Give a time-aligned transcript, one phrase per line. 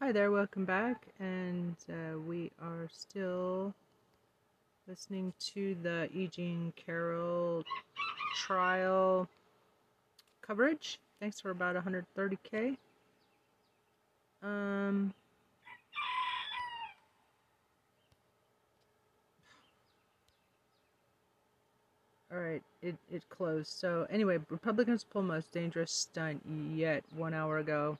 [0.00, 1.06] Hi there, welcome back.
[1.18, 3.74] And uh, we are still
[4.86, 6.28] listening to the E.
[6.28, 7.64] Jean Carroll
[8.36, 9.28] trial
[10.40, 11.00] coverage.
[11.18, 12.76] Thanks for about 130k.
[14.40, 15.12] Um,
[22.30, 23.72] all right, it, it closed.
[23.72, 26.40] So, anyway, Republicans pull most dangerous stunt
[26.72, 27.98] yet one hour ago.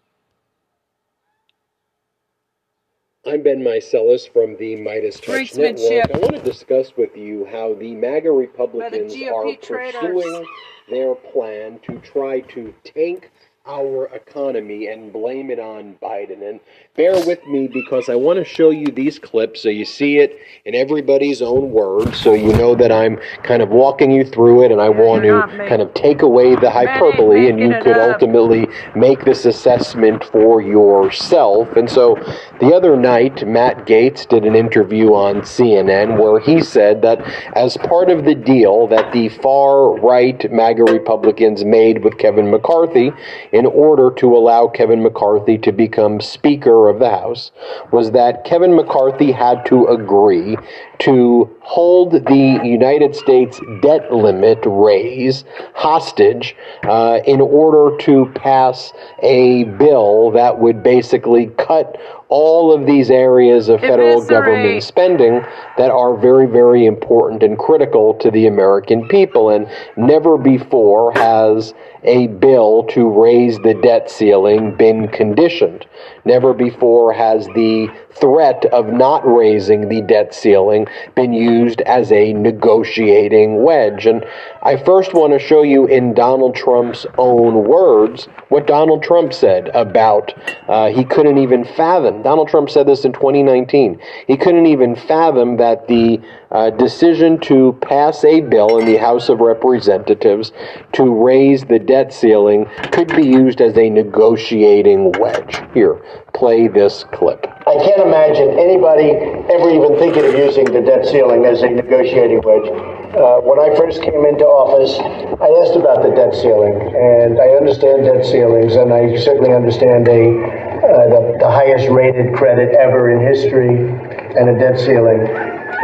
[3.27, 6.15] I'm Ben Meiselas from the MeidasTouch Network.
[6.15, 10.01] I want to discuss with you how the MAGA Republicans the are traders.
[10.01, 10.47] pursuing
[10.89, 13.31] their plan to try to tank
[13.69, 16.49] our economy and blame it on Biden.
[16.49, 16.59] And
[16.97, 20.39] bear with me because I want to show you these clips so you see it
[20.65, 24.73] in everybody's own words, so you know that I'm kind of walking you through it
[24.73, 29.25] and I want to kind of take away the hyperbole and you could ultimately make
[29.27, 31.77] this assessment for yourself.
[31.77, 32.15] And so
[32.61, 37.21] the other night, Matt Gaetz did an interview on CNN where he said that
[37.55, 43.13] as part of the deal that the far right MAGA Republicans made with Kevin McCarthy,
[43.59, 47.51] in order to allow Kevin McCarthy to become Speaker of the House
[47.91, 50.57] was that Kevin McCarthy had to agree
[51.01, 58.93] to hold the United States debt limit raise hostage uh, in order to pass
[59.25, 61.97] a bill that would basically cut
[62.29, 65.43] all of these areas of federal government spending
[65.79, 69.51] that are very, very important and critical to the American people.
[69.51, 75.87] And never before has a bill to raise the debt ceiling been conditioned.
[76.29, 82.35] Never before has the threat of not raising the debt ceiling been used as a
[82.35, 84.05] negotiating wedge.
[84.05, 84.27] And
[84.63, 89.69] I first want to show you in Donald Trump's own words what Donald Trump said
[89.69, 90.35] about
[90.69, 92.23] uh, he couldn't even fathom.
[92.23, 93.99] Donald Trump said this in 2019.
[94.27, 99.29] He couldn't even fathom that the uh, decision to pass a bill in the House
[99.29, 100.53] of Representatives
[100.93, 105.63] to raise the debt ceiling could be used as a negotiating wedge.
[105.75, 106.03] Here,
[106.35, 107.47] play this clip.
[107.67, 109.13] I can't imagine anybody
[109.53, 112.69] ever even thinking of using the debt ceiling as a negotiating wedge.
[113.13, 114.97] Uh, when I first came into office,
[115.41, 120.09] I asked about the debt ceiling, and I understand debt ceilings, and I certainly understand
[120.09, 123.91] a uh, the, the highest rated credit ever in history
[124.39, 125.27] and a debt ceiling.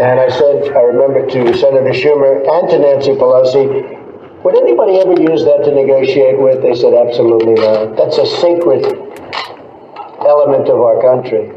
[0.00, 4.02] And I said, I remember to Senator Schumer and to Nancy Pelosi,
[4.44, 6.62] would anybody ever use that to negotiate with?
[6.62, 7.96] They said, absolutely not.
[7.96, 8.84] That's a sacred
[10.26, 11.48] element of our country.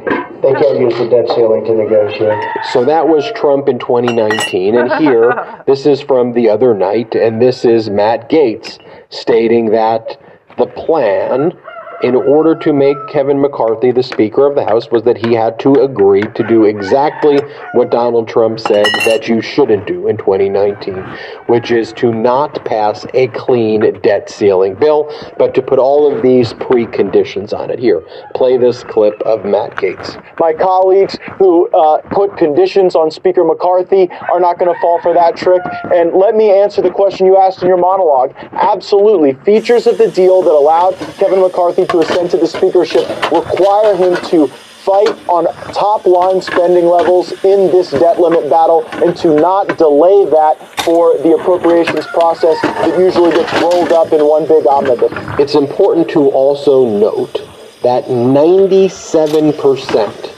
[0.41, 2.37] They can't use the debt ceiling to negotiate.
[2.71, 4.77] So that was Trump in 2019.
[4.77, 8.79] And here, this is from the other night, and this is Matt Gaetz
[9.09, 10.21] stating that
[10.57, 11.53] the plan
[12.03, 15.59] in order to make Kevin McCarthy the Speaker of the House was that he had
[15.59, 17.39] to agree to do exactly
[17.73, 20.95] what Donald Trump said that you shouldn't do in 2019,
[21.47, 26.21] which is to not pass a clean debt ceiling bill, but to put all of
[26.21, 27.79] these preconditions on it.
[27.79, 28.03] Here,
[28.35, 30.21] play this clip of Matt Gaetz.
[30.39, 35.13] My colleagues who uh, put conditions on Speaker McCarthy are not going to fall for
[35.13, 35.61] that trick.
[35.93, 38.33] And let me answer the question you asked in your monologue.
[38.51, 39.33] Absolutely.
[39.43, 44.15] Features of the deal that allowed Kevin McCarthy to ascend to the speakership require him
[44.27, 44.49] to
[44.87, 45.43] fight on
[45.73, 51.17] top line spending levels in this debt limit battle and to not delay that for
[51.17, 55.11] the appropriations process that usually gets rolled up in one big omnibus.
[55.37, 57.45] It's important to also note
[57.83, 60.33] that 97%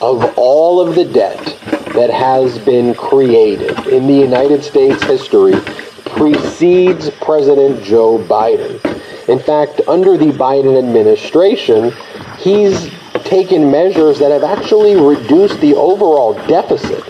[0.00, 1.58] of all of the debt
[1.92, 5.56] that has been created in the United States history
[6.04, 8.80] precedes President Joe Biden.
[9.28, 11.92] In fact, under the Biden administration,
[12.38, 12.90] he's
[13.24, 17.04] taken measures that have actually reduced the overall deficit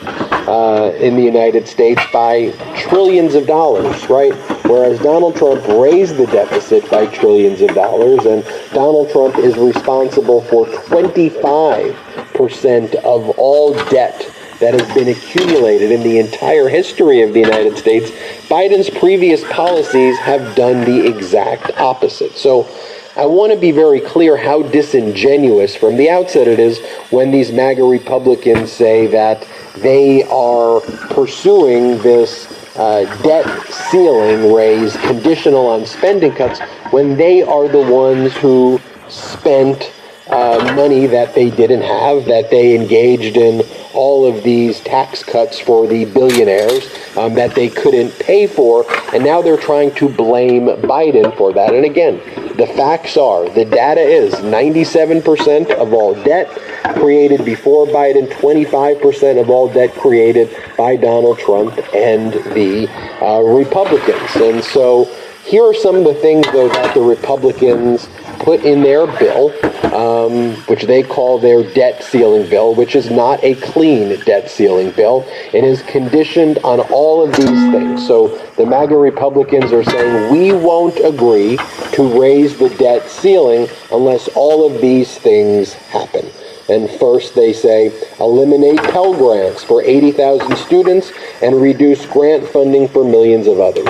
[0.49, 4.35] uh, in the United States by trillions of dollars, right?
[4.65, 10.41] Whereas Donald Trump raised the deficit by trillions of dollars, and Donald Trump is responsible
[10.43, 17.41] for 25% of all debt that has been accumulated in the entire history of the
[17.41, 18.11] United States,
[18.49, 22.37] Biden's previous policies have done the exact opposite.
[22.37, 22.69] So
[23.17, 26.79] I want to be very clear how disingenuous from the outset it is
[27.11, 29.47] when these MAGA Republicans say that
[29.79, 30.81] they are
[31.11, 32.47] pursuing this
[32.77, 39.93] uh, debt ceiling raise conditional on spending cuts when they are the ones who spent
[40.29, 43.63] uh, money that they didn't have, that they engaged in
[43.99, 49.25] all of these tax cuts for the billionaires um, that they couldn't pay for, and
[49.25, 51.75] now they're trying to blame Biden for that.
[51.75, 52.19] And again,
[52.57, 56.49] the facts are the data is 97% of all debt
[56.95, 62.89] created before Biden, 25% of all debt created by Donald Trump and the
[63.21, 64.37] uh, Republicans.
[64.37, 65.07] And so
[65.45, 69.53] here are some of the things, though, that the Republicans put in their bill,
[69.95, 74.91] um, which they call their debt ceiling bill, which is not a clean debt ceiling
[74.93, 75.25] bill.
[75.53, 78.07] It is conditioned on all of these things.
[78.07, 81.59] So the MAGA Republicans are saying we won't agree
[81.93, 86.31] to raise the debt ceiling unless all of these things happen.
[86.69, 87.91] And first, they say
[88.21, 91.13] eliminate Pell Grants for 80,000 students
[91.43, 93.89] and reduce grant funding for millions of others.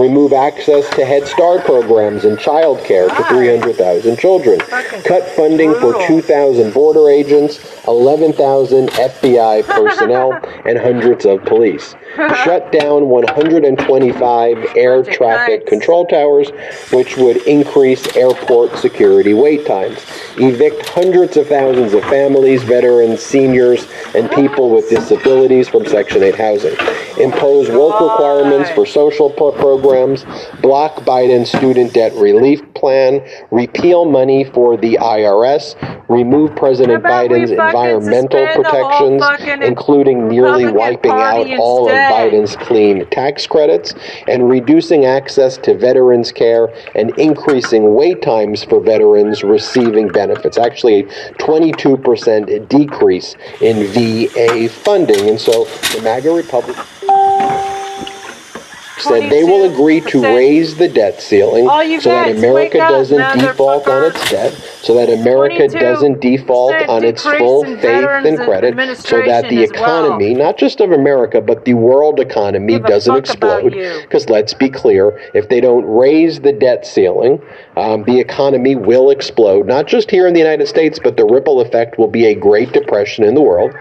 [0.00, 4.58] Remove access to Head Start programs and child care to 300,000 children.
[5.04, 10.32] Cut funding for 2,000 border agents, 11,000 FBI personnel,
[10.64, 11.94] and hundreds of police.
[12.16, 16.48] Shut down 125 air traffic control towers,
[16.92, 19.98] which would increase airport security wait times.
[20.38, 26.34] Evict hundreds of thousands of families, veterans, seniors, and people with disabilities from Section 8
[26.36, 26.76] housing.
[27.18, 29.52] Impose work requirements for social pro-
[29.90, 30.24] programs,
[30.60, 33.20] block Biden's student debt relief plan,
[33.50, 35.74] repeal money for the IRS,
[36.08, 41.46] remove President How about we Biden's environmental suspend the whole protections, including nearly wiping out
[41.58, 41.94] all of?
[41.94, 43.94] Biden's clean tax credits,
[44.26, 50.58] and reducing access to veterans care and increasing wait times for veterans receiving benefits.
[50.58, 51.04] Actually, a
[51.34, 55.28] 22% decrease in VA funding.
[55.28, 55.64] And so
[55.94, 56.76] the MAGA Republic
[59.00, 61.66] said they will agree to raise the debt ceiling
[62.00, 64.52] so that America doesn't default on its debt,
[64.82, 69.70] so that America doesn't default on its full faith and credit, so that the as
[69.72, 70.06] well.
[70.06, 73.72] economy, not just of America, but the world economy doesn't explode.
[74.02, 77.40] Because let's be clear, if they don't raise the debt ceiling,
[77.76, 81.60] um, the economy will explode, not just here in the United States, but the ripple
[81.60, 83.72] effect will be a Great Depression in the world.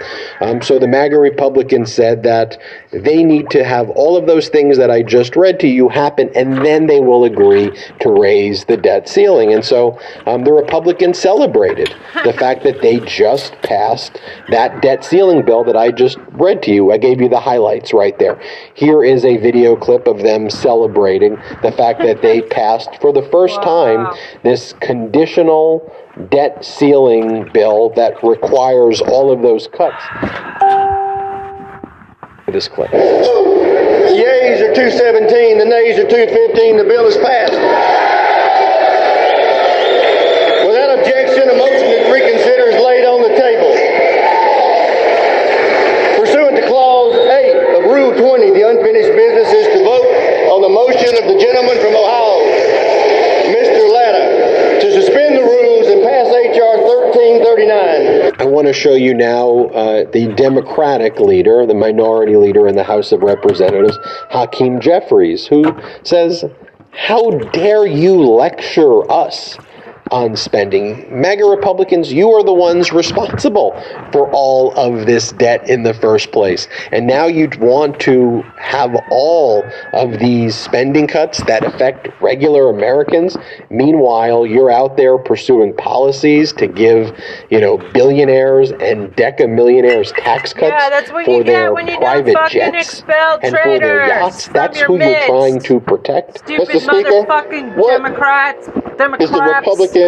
[0.42, 2.58] Um, so the MAGA Republicans said that
[2.92, 6.30] they need to have all of those things that I just read to you happen,
[6.36, 7.72] and then they will agree
[8.02, 9.54] to raise the debt ceiling.
[9.54, 10.54] And so um, the
[10.90, 14.20] Republicans celebrated the fact that they just passed
[14.50, 16.92] that debt ceiling bill that I just read to you.
[16.92, 18.42] I gave you the highlights right there.
[18.74, 23.22] Here is a video clip of them celebrating the fact that they passed for the
[23.32, 24.08] first Wow.
[24.08, 25.94] time this conditional
[26.32, 30.04] debt ceiling bill that requires all of those cuts.
[32.48, 32.90] This clip.
[32.92, 37.54] Yeas are 217, the nays are 215, the bill is passed.
[40.66, 43.70] Without objection, a motion to reconsider is laid on the table.
[46.18, 50.10] Pursuant to Clause 8 of Rule 20, the unfinished business is to vote
[50.50, 52.42] on the motion of the gentleman from Ohio,
[53.54, 53.82] Mr.
[53.94, 56.82] Latta, to suspend the rules and pass H.R.
[56.82, 58.42] 1339.
[58.42, 62.84] I want to show you now uh, the Democratic leader, the minority leader in the
[62.84, 63.98] House of Representatives,
[64.32, 65.64] Hakeem Jeffries, who
[66.04, 66.44] says,
[66.92, 69.58] How dare you lecture us?
[70.12, 71.06] On spending.
[71.22, 73.80] MAGA Republicans, you are the ones responsible
[74.12, 76.68] for all of this debt in the first place.
[76.92, 79.64] And now you want to have all
[79.94, 83.38] of these spending cuts that affect regular Americans.
[83.70, 87.16] Meanwhile, you're out there pursuing policies to give,
[87.52, 91.74] you know, billionaires and deca millionaires tax cuts Yeah, that's what for you get their
[91.74, 94.48] when you don't private fucking jets expel and for their traitors yachts.
[94.48, 96.40] That's who you're trying to protect.
[96.40, 96.82] Stupid Mr.
[96.82, 98.70] Speaker, motherfucking what Democrats.
[98.98, 99.24] Democrats.
[99.24, 99.99] is the Republican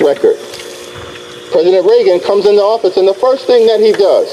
[0.00, 0.36] record.
[1.52, 4.28] President Reagan comes into office, and the first thing that he does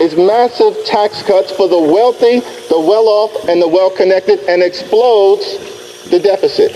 [0.00, 4.62] is massive tax cuts for the wealthy, the well off, and the well connected, and
[4.62, 6.72] explodes the deficit.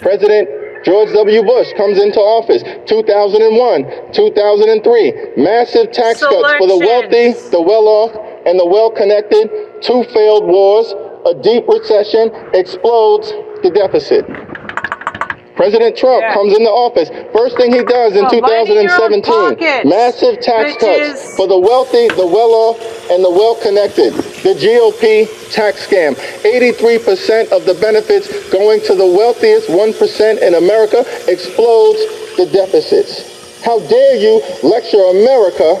[0.00, 0.48] President
[0.84, 1.42] George W.
[1.42, 5.12] Bush comes into office 2001, 2003.
[5.36, 8.14] Massive tax cuts for the wealthy, the well off,
[8.46, 9.50] and the well connected.
[9.82, 10.94] Two failed wars,
[11.26, 13.32] a deep recession explodes
[13.62, 14.24] the deficit.
[15.56, 16.34] President Trump Yeah.
[16.34, 17.10] comes into office.
[17.32, 21.08] First thing he does in Oh, mind in your own 2017, pockets, massive tax bitches.
[21.12, 24.12] cuts for the wealthy, the well off, and the well connected.
[24.42, 26.14] The GOP tax scam.
[26.44, 32.00] 83% of the benefits going to the wealthiest 1% in America explodes
[32.36, 33.24] the deficits.
[33.64, 35.80] How dare you lecture America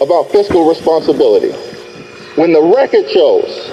[0.00, 1.52] about fiscal responsibility
[2.34, 3.70] when the record shows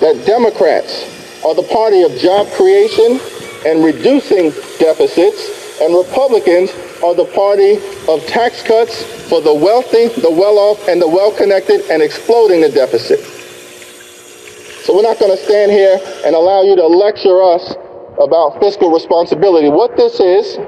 [0.00, 1.04] that Democrats
[1.44, 3.20] are the party of job creation
[3.66, 6.70] and reducing deficits, and Republicans
[7.02, 7.76] are the party
[8.08, 12.60] of tax cuts for the wealthy, the well off, and the well connected, and exploding
[12.60, 13.20] the deficit.
[14.84, 17.74] So we're not going to stand here and allow you to lecture us
[18.20, 19.68] about fiscal responsibility.
[19.68, 20.58] What this is,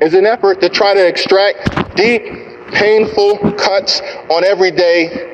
[0.00, 2.22] is an effort to try to extract deep,
[2.72, 4.00] painful cuts
[4.30, 5.33] on everyday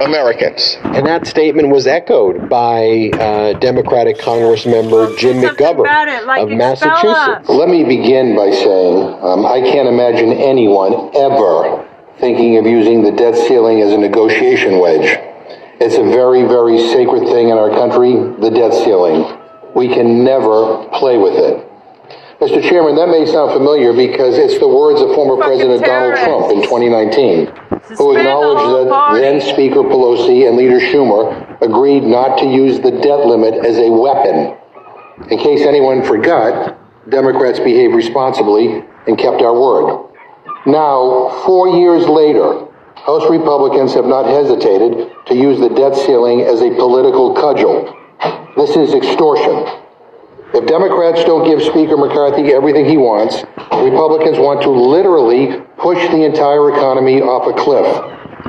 [0.00, 0.76] Americans.
[0.84, 6.42] And that statement was echoed by uh, Democratic Congress member Jim McGovern about it, like
[6.42, 7.48] of Massachusetts.
[7.48, 7.48] us.
[7.48, 11.84] Let me begin by saying um, I can't imagine anyone ever
[12.20, 15.18] thinking of using the debt ceiling as a negotiation wedge.
[15.80, 19.38] It's a very, very sacred thing in our country, the debt ceiling.
[19.74, 21.67] We can never play with it.
[22.40, 22.62] Mr.
[22.62, 26.54] Chairman, that may sound familiar because it's the words of former Fucking President Donald Trump
[26.54, 26.70] in terrorists.
[26.70, 32.46] 2019, who Suspend the acknowledged that then Speaker Pelosi and Leader Schumer agreed not to
[32.46, 34.54] use the debt limit as a weapon.
[35.34, 36.78] In case anyone forgot,
[37.10, 40.06] Democrats behaved responsibly and kept our word.
[40.64, 42.70] Now, four years later,
[43.02, 47.90] House Republicans have not hesitated to use the debt ceiling as a political cudgel.
[48.54, 49.87] This is extortion.
[50.54, 56.24] If Democrats don't give Speaker McCarthy everything he wants, Republicans want to literally push the
[56.24, 57.84] entire economy off a cliff,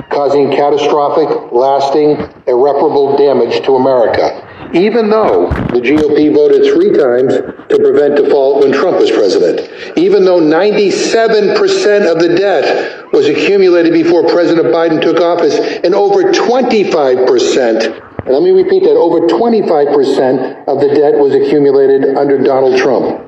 [0.08, 2.16] causing catastrophic, lasting,
[2.46, 4.32] irreparable damage to America.
[4.72, 7.34] Even though the GOP voted three times
[7.68, 9.68] to prevent default when Trump was president.
[9.98, 16.32] Even though 97% of the debt was accumulated before President Biden took office and over
[16.32, 23.26] 25% let me repeat that over 25% of the debt was accumulated under Donald Trump.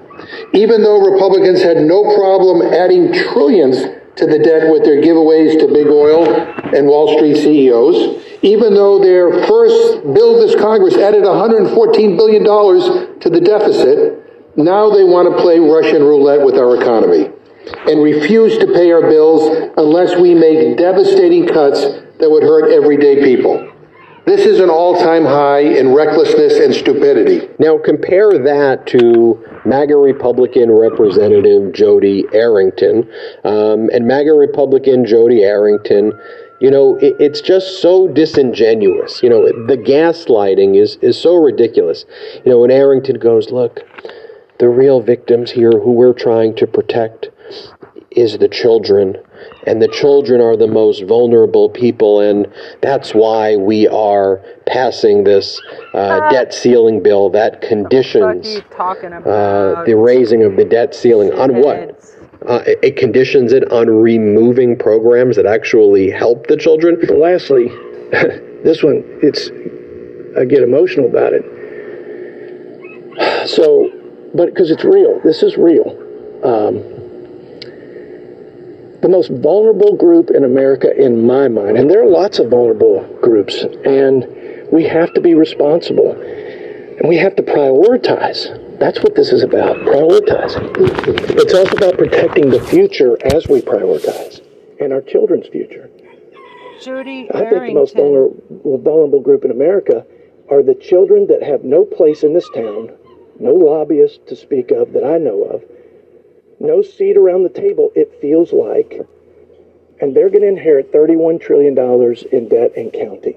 [0.52, 3.78] Even though Republicans had no problem adding trillions
[4.16, 6.28] to the debt with their giveaways to big oil
[6.76, 13.30] and Wall Street CEOs, even though their first bill this Congress added $114 billion to
[13.30, 14.18] the deficit,
[14.56, 17.30] now they want to play Russian roulette with our economy
[17.88, 21.80] and refuse to pay our bills unless we make devastating cuts
[22.18, 23.72] that would hurt everyday people.
[24.25, 27.49] This is an all-time high in recklessness and stupidity.
[27.59, 33.11] Now compare that to MAGA Republican Representative Jody Arrington.
[33.43, 36.12] Um, and MAGA Republican Jody Arrington,
[36.61, 39.25] you know, it, it's just so disingenuous.
[39.25, 42.05] You know, the gaslighting is, is so ridiculous.
[42.45, 43.81] You know, when Arrington goes, look,
[44.61, 47.31] the real victims here who we're trying to protect
[48.16, 49.16] is the children
[49.66, 52.47] and the children are the most vulnerable people and
[52.81, 55.61] that's why we are passing this
[55.95, 61.99] uh, debt ceiling bill that conditions uh, the raising of the debt ceiling on what?
[62.49, 66.99] Uh, it, it conditions it on removing programs that actually help the children.
[67.09, 67.69] Lastly,
[68.64, 69.49] this one, it's,
[70.37, 71.45] I get emotional about it.
[73.49, 73.90] So,
[74.35, 75.99] but because it's real, this is real.
[76.42, 77.01] Um,
[79.02, 83.02] the most vulnerable group in America, in my mind, and there are lots of vulnerable
[83.21, 84.26] groups, and
[84.71, 88.78] we have to be responsible, and we have to prioritize.
[88.78, 90.73] That's what this is about, prioritizing.
[91.37, 94.40] It's also about protecting the future as we prioritize,
[94.80, 95.90] and our children's future.
[96.80, 100.06] Judy I think the most vulnerable, vulnerable group in America
[100.49, 102.92] are the children that have no place in this town,
[103.40, 105.64] no lobbyists to speak of that I know of,
[106.62, 109.00] no seat around the table, it feels like,
[110.00, 111.76] and they're going to inherit $31 trillion
[112.33, 113.37] in debt and counting.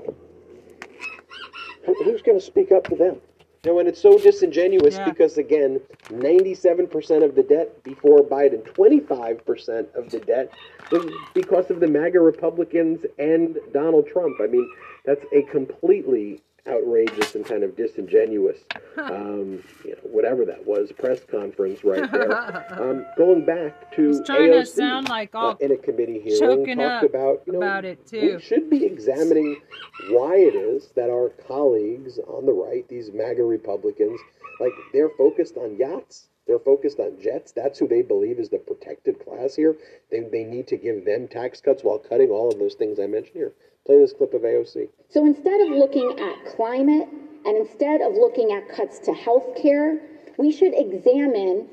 [2.03, 3.17] Who's going to speak up for them?
[3.63, 5.09] You know, and it's so disingenuous Yeah.
[5.09, 5.79] because, again,
[6.09, 10.51] 97% of the debt before Biden, 25% of the debt
[10.91, 14.37] was because of the MAGA Republicans and Donald Trump.
[14.39, 14.69] I mean,
[15.03, 18.59] that's a completely outrageous and kind of disingenuous,
[18.97, 22.81] um, you know, whatever that was, press conference right there.
[22.81, 26.77] Um, going back to He's trying to sound like all uh, in a committee hearing,
[26.77, 28.35] talked about, you know, about it, too.
[28.35, 29.61] we should be examining
[30.09, 34.19] why it is that our colleagues on the right, these MAGA Republicans,
[34.59, 36.27] like they're focused on yachts.
[36.47, 37.51] They're focused on jets.
[37.51, 39.75] That's who they believe is the protected class here.
[40.11, 43.07] They, they need to give them tax cuts while cutting all of those things I
[43.07, 43.53] mentioned here.
[43.85, 44.89] Play this clip of AOC.
[45.09, 47.07] So instead of looking at climate
[47.45, 50.01] and instead of looking at cuts to health care,
[50.37, 51.67] we should examine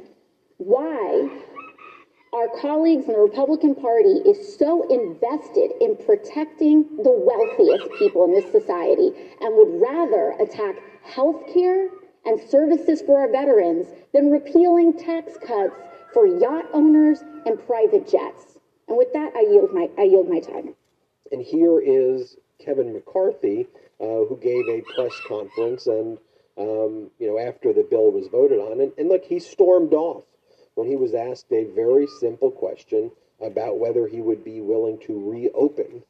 [0.58, 1.28] why
[2.34, 8.32] our colleagues in the Republican Party is so invested in protecting the wealthiest people in
[8.32, 11.88] this society and would rather attack health care
[12.24, 15.74] and services for our veterans than repealing tax cuts
[16.12, 18.58] for yacht owners and private jets.
[18.88, 20.74] And with that, I yield my, I yield my time.
[21.32, 23.66] And here is Kevin McCarthy,
[23.98, 26.18] uh, who gave a press conference, and
[26.58, 30.24] um, you know after the bill was voted on, and, and look, he stormed off
[30.74, 33.10] when he was asked a very simple question
[33.40, 36.02] about whether he would be willing to reopen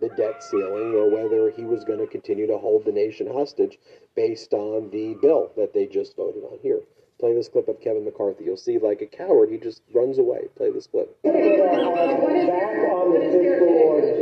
[0.00, 3.78] the debt ceiling or whether he was going to continue to hold the nation hostage
[4.14, 6.58] based on the bill that they just voted on.
[6.62, 6.80] Here,
[7.18, 8.44] play this clip of Kevin McCarthy.
[8.44, 10.48] You'll see, like a coward, he just runs away.
[10.56, 11.20] Play this clip.
[11.22, 14.14] Back on the fiscal order.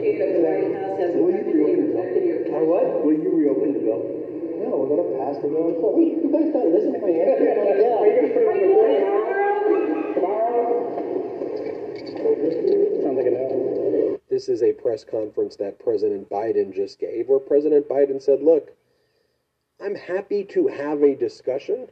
[1.16, 2.64] Will you reopen the bill?
[2.66, 3.04] What?
[3.04, 4.02] Will you reopen the bill?
[4.64, 5.76] No, we're gonna pass the bill in.
[5.76, 7.44] Wait, you guys gotta listen to my answer.
[7.76, 8.00] Yeah.
[8.00, 8.66] Are you gonna put it on the
[10.14, 10.62] tomorrow?
[13.02, 14.20] Sounds like a no.
[14.30, 18.72] This is a press conference that President Biden just gave, where President Biden said, Look,
[19.80, 21.88] I'm happy to have a discussion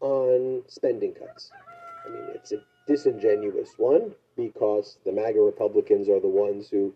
[0.00, 1.50] on spending cuts.
[2.06, 6.94] I mean, it's a disingenuous one because the MAGA Republicans are the ones who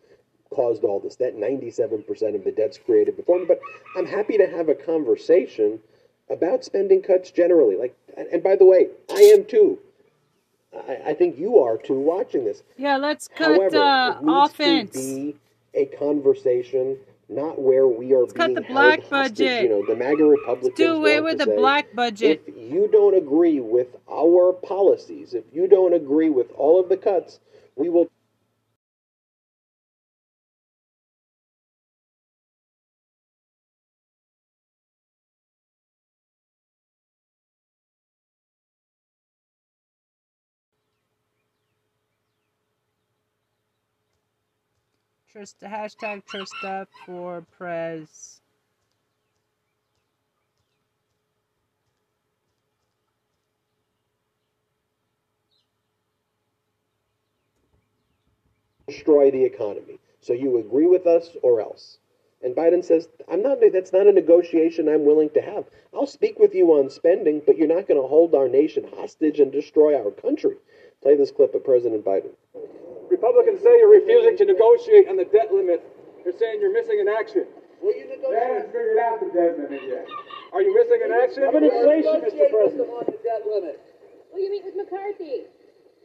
[0.50, 1.36] caused all this debt.
[1.36, 3.44] 97% of the debt's created before me.
[3.46, 3.60] But
[3.96, 5.80] I'm happy to have a conversation
[6.30, 7.76] about spending cuts generally.
[7.76, 9.78] Like, and, by the way, I am too.
[10.74, 12.62] I, I think you are too watching this.
[12.78, 14.92] Yeah, let's cut However, uh, offense.
[14.92, 15.36] to be
[15.74, 16.98] a conversation,
[17.34, 19.38] not where we are Let's cut being the black held hostage.
[19.38, 19.62] budget.
[19.64, 22.42] You know, the MAGA Republicans do away want with to the say, black budget.
[22.46, 26.98] If you don't agree with our policies, if you don't agree with all of the
[26.98, 27.40] cuts,
[27.76, 28.11] we will
[45.34, 48.42] Hashtag Trista for Prez.
[58.86, 59.98] destroy the economy.
[60.20, 61.98] So you agree with us or else.
[62.42, 65.64] And Biden says, I'm not that's not a negotiation I'm willing to have.
[65.94, 69.40] I'll speak with you on spending, but you're not going to hold our nation hostage
[69.40, 70.56] and destroy our country.
[71.02, 72.32] Play this clip of President Biden.
[73.12, 75.84] Republicans say you're refusing to negotiate on the debt limit.
[76.24, 77.44] They're saying you're missing in action.
[77.84, 78.32] Will you negotiate?
[78.32, 80.08] They haven't figured out the debt limit yet.
[80.52, 81.44] Are you missing in action?
[81.44, 82.48] How about inflation, Mr.
[82.48, 82.88] President?
[82.88, 83.76] on the debt limit.
[84.32, 85.48] Will you meet with McCarthy?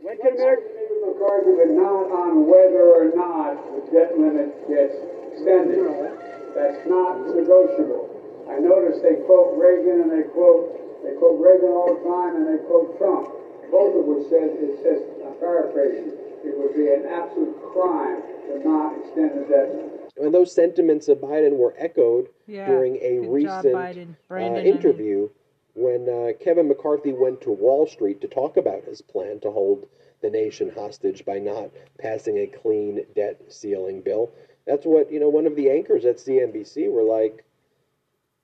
[0.04, 4.52] When can America meet with McCarthy, but not on whether or not the debt limit
[4.68, 4.96] gets
[5.32, 5.80] extended?
[6.56, 8.12] That's not negotiable.
[8.52, 12.46] I notice they quote Reagan and they quote they quote Reagan all the time and
[12.50, 13.30] they quote Trump,
[13.70, 16.17] both of which says it says I'm paraphrasing.
[16.48, 20.12] It would be an absolute crime to not extend the debt limit.
[20.18, 24.60] And those sentiments of Biden were echoed Yeah, during a good job, recent uh, Brandon,
[24.60, 24.76] I mean.
[24.76, 25.30] interview
[25.76, 29.88] when uh, Kevin McCarthy went to Wall Street to talk about his plan to hold
[30.22, 34.32] the nation hostage by not passing a clean debt ceiling bill.
[34.66, 37.46] That's what, you know, one of the anchors at CNBC were like,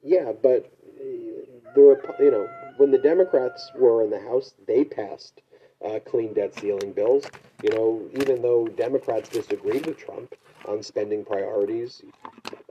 [0.04, 5.42] yeah, but uh, the you know, when the Democrats were in the House, they passed
[5.84, 7.26] uh, clean debt ceiling bills.
[7.64, 10.36] You know, even though Democrats disagreed with Trump
[10.68, 12.04] on spending priorities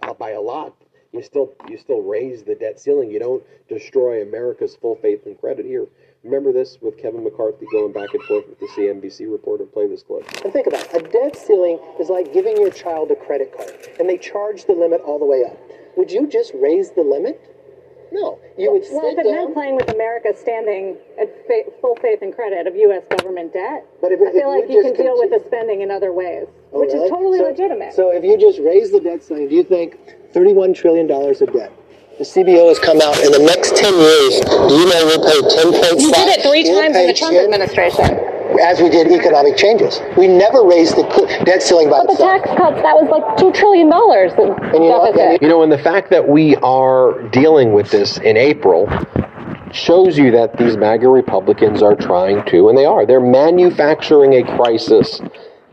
[0.02, 0.74] uh, by a lot,
[1.12, 3.10] you still you still raise the debt ceiling.
[3.10, 5.64] You don't destroy America's full faith and credit.
[5.64, 5.86] Here,
[6.24, 9.64] remember this with Kevin McCarthy going back and forth with the CNBC reporter.
[9.64, 10.26] Play this clip.
[10.44, 11.06] And think about it.
[11.06, 14.74] A debt ceiling is like giving your child a credit card, and they charge the
[14.74, 15.58] limit all the way up.
[15.96, 17.51] Would you just raise the limit?
[18.12, 18.38] No.
[18.58, 19.32] You would Well, sit down.
[19.34, 23.02] meant playing with America standing at fa- full faith and credit of U.S.
[23.08, 25.80] government debt, But if- I feel you like you just can deal with the spending
[25.80, 27.04] in other ways, Oh, which really?
[27.06, 27.92] is totally So- legitimate.
[27.94, 29.98] So if you just raise the debt ceiling, do you think
[30.34, 31.72] $31 trillion of debt?
[32.18, 34.40] The CBO has come out in the next 10 years.
[34.44, 36.00] Do you know we'll pay 10.5?
[36.00, 38.04] you did it 3 times in the Trump 10 administration.
[38.62, 40.00] As we did economic changes.
[40.16, 41.02] We never raised the
[41.44, 42.44] debt ceiling by But the itself.
[42.44, 45.42] tax cuts, that was like $2 trillion And you know what?
[45.42, 48.88] You know, and the fact that we are dealing with this in April
[49.72, 54.56] shows you that these MAGA Republicans are trying to, and they are, they're manufacturing a
[54.56, 55.20] crisis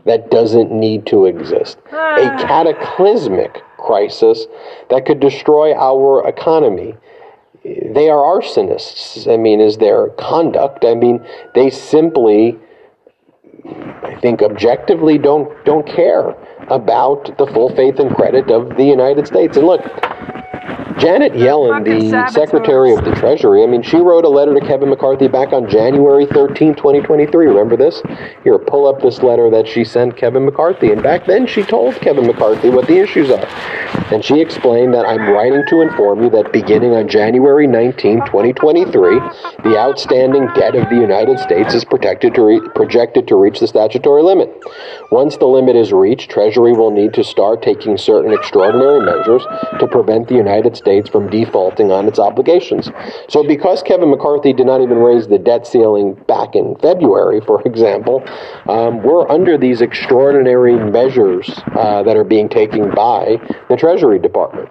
[0.06, 1.78] that doesn't need to exist.
[1.92, 2.38] A ah.
[2.38, 4.46] cataclysmic crisis
[4.88, 6.94] that could destroy our economy.
[7.62, 10.84] They are arsonists, I mean, is their conduct.
[10.84, 11.24] I mean,
[11.54, 12.58] they simply
[14.02, 16.34] I think objectively don't don't care
[16.68, 19.56] about the full faith and credit of the United States.
[19.56, 19.82] And look,
[21.00, 24.90] Janet Yellen, the Secretary of the Treasury, I mean, she wrote a letter to Kevin
[24.90, 27.46] McCarthy back on January 13, 2023.
[27.46, 28.02] Remember this?
[28.44, 30.92] Here, pull up this letter that she sent Kevin McCarthy.
[30.92, 33.46] And back then, she told Kevin McCarthy what the issues are.
[34.12, 39.20] And she explained that I'm writing to inform you that beginning on January 19, 2023,
[39.64, 43.66] the outstanding debt of the United States is protected to re- projected to reach the
[43.66, 44.52] statutory limit.
[45.10, 49.42] Once the limit is reached, Treasury will need to start taking certain extraordinary measures
[49.78, 52.90] to prevent the United States States from defaulting on its obligations.
[53.28, 57.62] So, because Kevin McCarthy did not even raise the debt ceiling back in February, for
[57.62, 58.24] example,
[58.68, 61.48] um, we're under these extraordinary measures
[61.78, 63.36] uh, that are being taken by
[63.68, 64.68] the Treasury Department.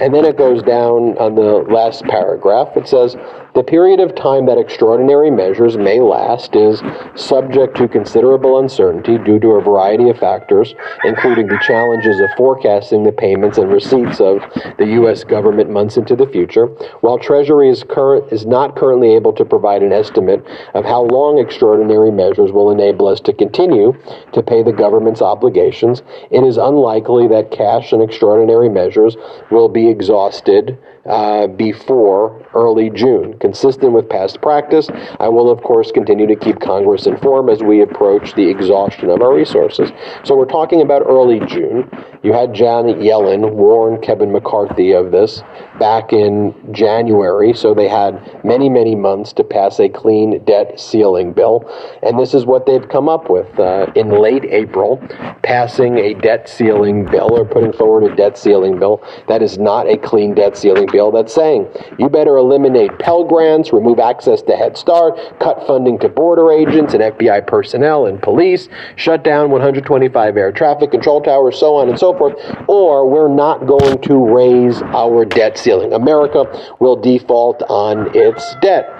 [0.00, 2.76] And then it goes down on the last paragraph.
[2.76, 3.16] It says,
[3.52, 6.80] the period of time that extraordinary measures may last is
[7.16, 13.02] subject to considerable uncertainty due to a variety of factors, including the challenges of forecasting
[13.02, 14.38] the payments and receipts of
[14.78, 15.24] the U.S.
[15.24, 15.39] government
[15.70, 16.66] months into the future.
[17.00, 21.38] While Treasury is, current, is not currently able to provide an estimate of how long
[21.38, 23.94] extraordinary measures will enable us to continue
[24.32, 29.16] to pay the government's obligations, it is unlikely that cash and extraordinary measures
[29.50, 33.38] will be exhausted uh, before early June.
[33.38, 37.80] Consistent with past practice, I will, of course, continue to keep Congress informed as we
[37.80, 39.90] approach the exhaustion of our resources.
[40.24, 41.90] So we're talking about early June.
[42.22, 45.42] You had Janet Yellen warn Kevin McCarthy of this
[45.80, 51.32] back in January, so they had many, many months to pass a clean debt ceiling
[51.32, 51.64] bill.
[52.02, 55.02] And this is what they've come up with uh, in late April,
[55.42, 59.88] passing a debt ceiling bill or putting forward a debt ceiling bill that is not
[59.88, 61.66] a clean debt ceiling bill that's saying
[61.98, 66.92] you better eliminate Pell Grants, remove access to Head Start, cut funding to border agents
[66.92, 71.98] and FBI personnel and police, shut down 125 air traffic control towers, so on and
[71.98, 72.34] so forth,
[72.68, 75.69] or we're not going to raise our debt ceiling.
[75.70, 76.44] America
[76.80, 78.90] will default on its debt.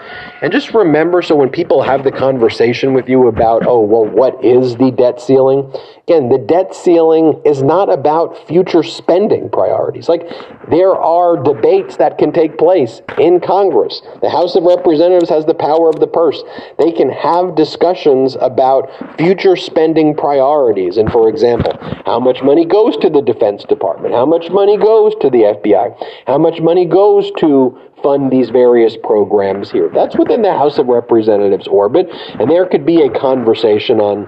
[0.42, 4.42] And just remember so when people have the conversation with you about, oh, well, what
[4.44, 5.72] is the debt ceiling?
[6.08, 10.08] Again, the debt ceiling is not about future spending priorities.
[10.08, 10.22] Like,
[10.68, 14.02] there are debates that can take place in Congress.
[14.20, 16.42] The House of Representatives has the power of the purse.
[16.78, 20.96] They can have discussions about future spending priorities.
[20.96, 24.14] And for example, how much money goes to the Defense Department?
[24.14, 25.96] How much money goes to the FBI?
[26.26, 29.90] How much money goes to fund these various programs here.
[29.92, 34.26] That's within the House of Representatives orbit, and there could be a conversation on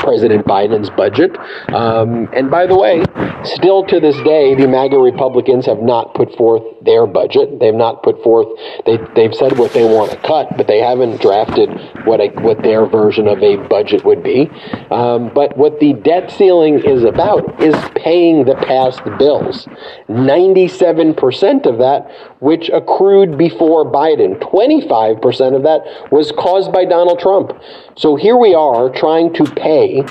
[0.00, 1.36] President Biden's budget.
[1.74, 3.04] Um, and by the way,
[3.44, 7.60] still to this day, the MAGA Republicans have not put forth their budget.
[7.60, 8.48] They've not put forth.
[8.86, 11.68] They they've said what they want to cut, but they haven't drafted
[12.06, 14.50] what a, what their version of a budget would be.
[14.90, 19.66] Um, but what the debt ceiling is about is paying the past bills.
[20.08, 22.10] Ninety-seven percent of that,
[22.40, 27.52] which accrued before Biden, twenty-five percent of that was caused by Donald Trump.
[27.98, 30.04] So here we are trying to pay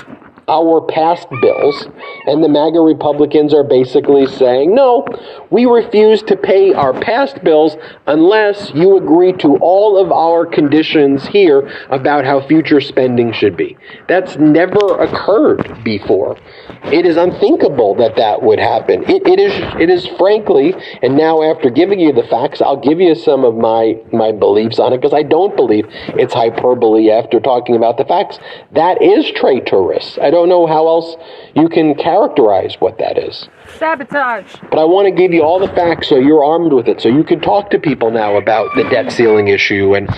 [0.48, 1.86] our past bills,
[2.26, 5.06] and the MAGA Republicans are basically saying, no,
[5.50, 11.26] we refuse to pay our past bills unless you agree to all of our conditions
[11.26, 13.76] here about how future spending should be.
[14.08, 16.38] That's never occurred before.
[16.84, 19.02] It is unthinkable that that would happen.
[19.04, 23.00] It, it is, it is frankly, and now after giving you the facts, I'll give
[23.00, 27.40] you some of my, my beliefs on it because I don't believe it's hyperbole after
[27.40, 28.38] talking about the facts.
[28.72, 30.18] That is traitorous.
[30.20, 31.16] I don't know how else
[31.54, 33.48] you can characterize what that is.
[33.78, 34.56] Sabotage.
[34.70, 37.08] But I want to give you all the facts so you're armed with it, so
[37.08, 40.08] you can talk to people now about the debt ceiling issue and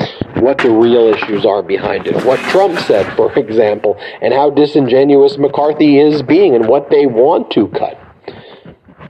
[0.43, 2.25] what the real issues are behind it.
[2.25, 7.51] What Trump said, for example, and how disingenuous McCarthy is being and what they want
[7.53, 7.99] to cut.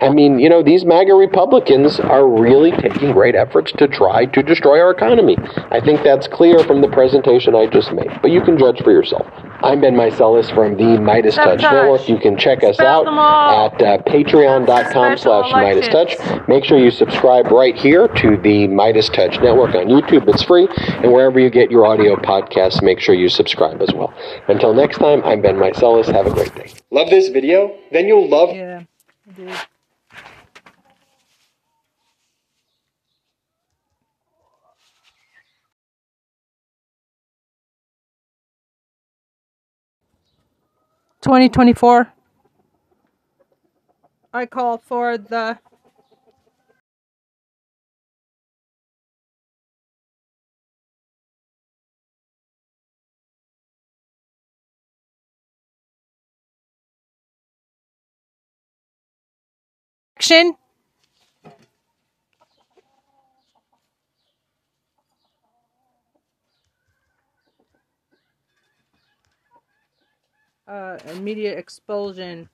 [0.00, 4.42] I mean, you know, these MAGA Republicans are really taking great efforts to try to
[4.42, 5.36] destroy our economy.
[5.70, 8.92] I think that's clear from the presentation I just made, but you can judge for
[8.92, 9.26] yourself.
[9.62, 12.08] I'm Ben Meiselas from the MeidasTouch Network.
[12.08, 16.48] You can check us out at uh, patreon.com slash MeidasTouch.
[16.48, 20.26] Make sure you subscribe right here to the MeidasTouch Network on YouTube.
[20.28, 20.66] It's free.
[21.02, 24.14] And wherever you get your audio podcasts, make sure you subscribe as well.
[24.48, 26.10] Until next time, I'm Ben Meiselas.
[26.10, 26.72] Have a great day.
[26.90, 27.76] Love this video?
[27.92, 28.54] Then you'll love...
[28.54, 28.84] Yeah,
[41.22, 41.46] I did.
[41.46, 42.12] Twenty twenty four.
[44.32, 45.58] I call for the
[60.18, 60.54] action.
[70.70, 72.48] Uh, immediate expulsion.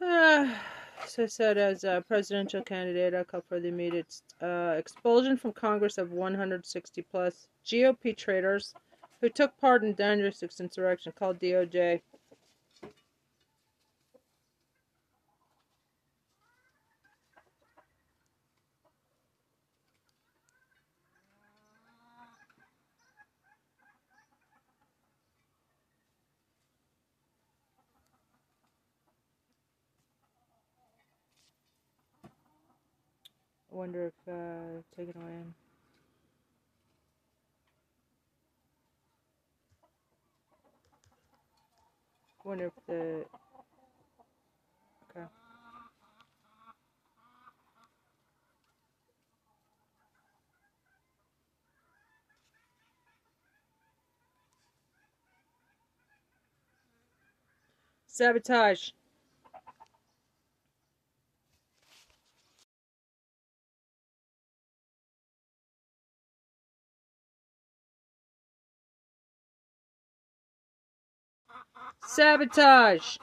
[0.00, 0.33] Uh,
[1.06, 5.52] so I said as a presidential candidate, I call for the immediate uh, expulsion from
[5.52, 8.74] Congress of 160 plus GOP traitors
[9.20, 12.02] who took part in dangerous insurrection called DOJ.
[33.84, 35.42] Wonder if uh, taken away.
[42.44, 43.24] wonder if the
[45.10, 45.26] okay.
[58.06, 58.92] Sabotage.
[72.02, 73.18] Sabotage.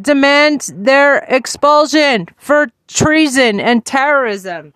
[0.00, 4.72] Demand their expulsion for treason and terrorism.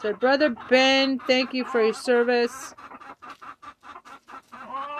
[0.00, 2.74] So, Brother Ben, thank you for your service.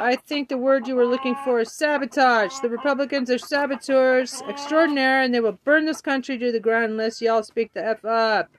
[0.02, 2.58] I think the word you were looking for is sabotage.
[2.58, 7.22] The Republicans are saboteurs extraordinaire and they will burn this country to the ground unless
[7.22, 8.50] y'all speak the F up.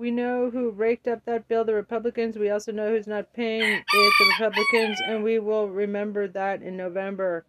[0.00, 2.38] We know who raked up that bill, the Republicans.
[2.38, 6.74] We also know who's not paying it, the Republicans, and we will remember that in
[6.74, 7.44] November.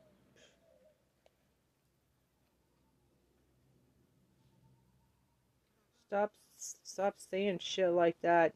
[6.09, 8.53] Stop stop saying shit like that.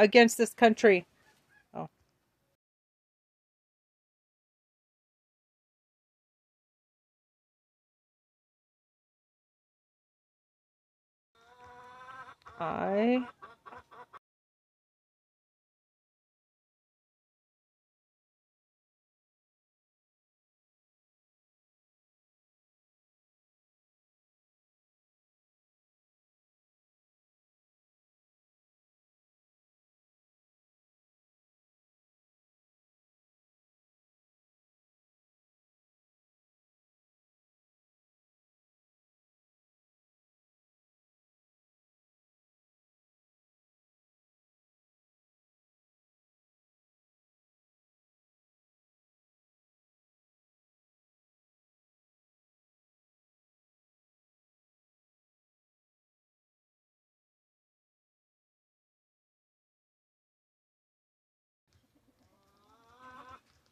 [0.00, 1.06] Against this country.
[1.74, 1.88] Oh.
[12.58, 13.26] I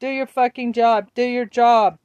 [0.00, 1.08] Do your fucking job.
[1.14, 1.98] Do your job.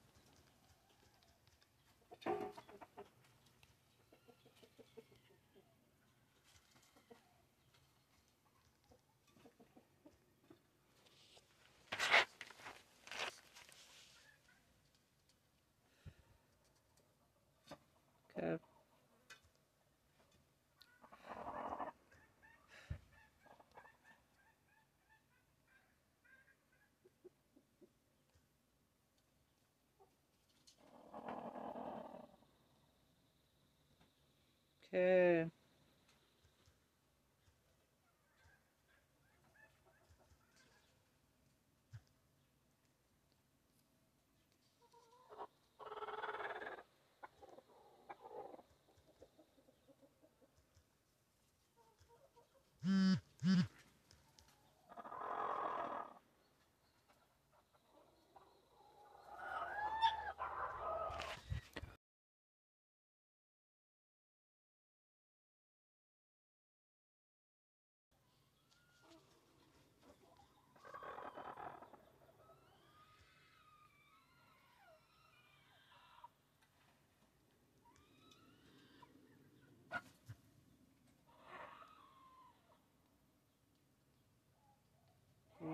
[34.93, 35.49] É,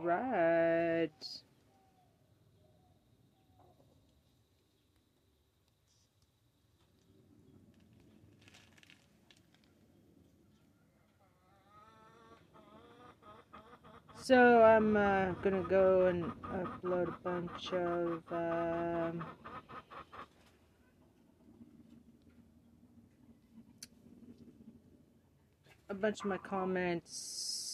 [0.10, 1.12] Right.
[14.20, 19.24] So I'm uh, gonna go and upload a bunch of um,
[25.88, 27.69] a bunch of my comments.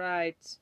[0.00, 0.56] Right.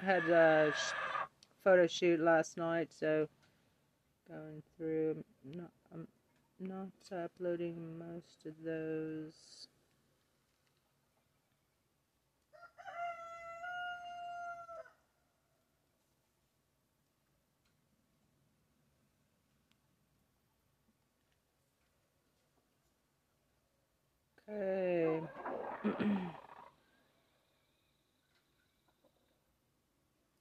[0.00, 0.74] I had a
[1.62, 3.28] photo shoot last night, so
[4.28, 6.08] going through, I'm not, I'm
[6.60, 9.68] not uploading most of those.
[24.48, 25.20] Okay.
[25.84, 25.88] I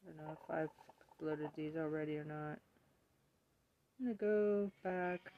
[0.05, 0.69] don't know if I've
[1.21, 2.59] uploaded these already or not.
[3.99, 5.31] I'm gonna go back.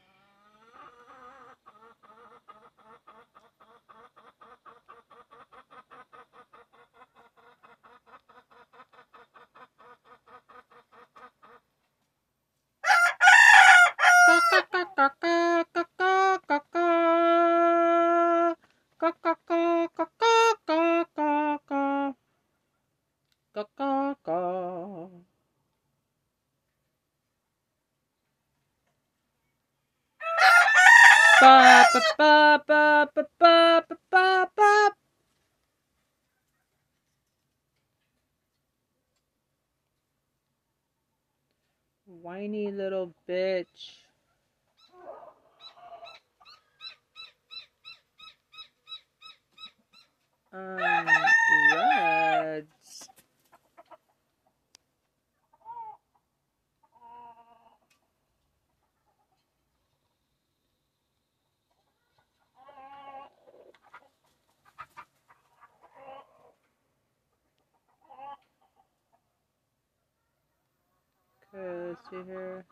[72.12, 72.66] Here.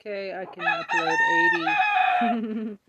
[0.00, 1.16] Okay, I can upload
[2.32, 2.78] 80.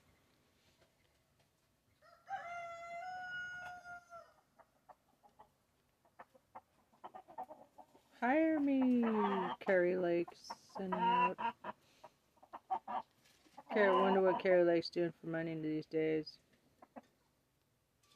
[14.90, 16.38] doing for money these days.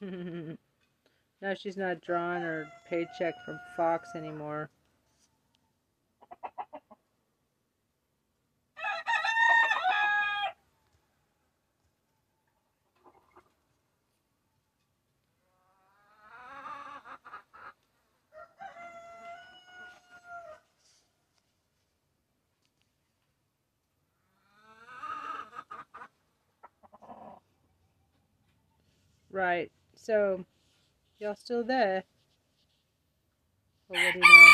[0.00, 4.70] now she's not drawing her paycheck from Fox anymore.
[30.08, 30.42] So,
[31.20, 32.02] y'all still there?
[33.90, 34.52] Or what do you know?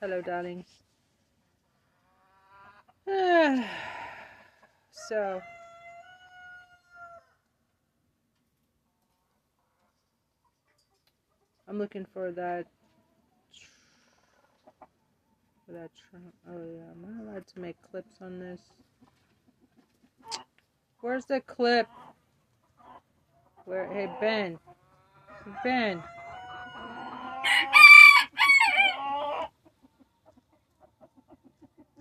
[0.00, 0.66] Hello, darlings.
[4.90, 5.40] so,
[11.68, 12.66] I'm looking for that.
[15.66, 15.90] For that.
[16.50, 18.60] Oh yeah, am I allowed to make clips on this?
[21.00, 21.86] Where's the clip?
[23.64, 23.86] Where?
[23.86, 24.58] Hey Ben.
[25.62, 26.02] Ben.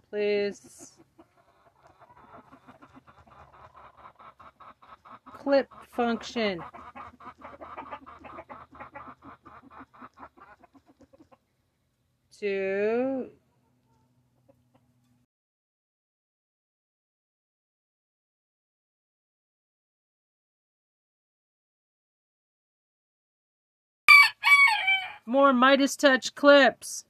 [0.10, 0.98] Please.
[5.34, 6.62] Clip function.
[12.40, 13.30] To
[25.32, 27.06] More MeidasTouch clips!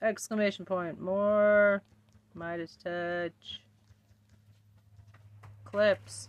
[0.00, 1.00] Exclamation point.
[1.00, 1.82] More
[2.36, 3.32] MeidasTouch
[5.64, 6.28] clips.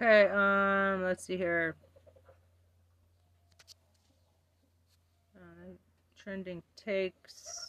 [0.00, 1.74] Okay, um, let's see here.
[5.36, 5.70] Uh,
[6.16, 7.68] trending takes.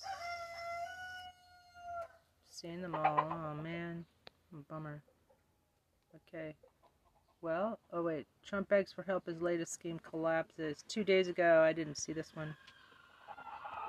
[2.51, 3.31] Seeing them all.
[3.31, 4.05] Oh man,
[4.69, 5.01] bummer.
[6.13, 6.53] Okay.
[7.41, 8.27] Well, oh wait.
[8.45, 10.83] Trump begs for help as latest scheme collapses.
[10.87, 12.55] Two days ago, I didn't see this one.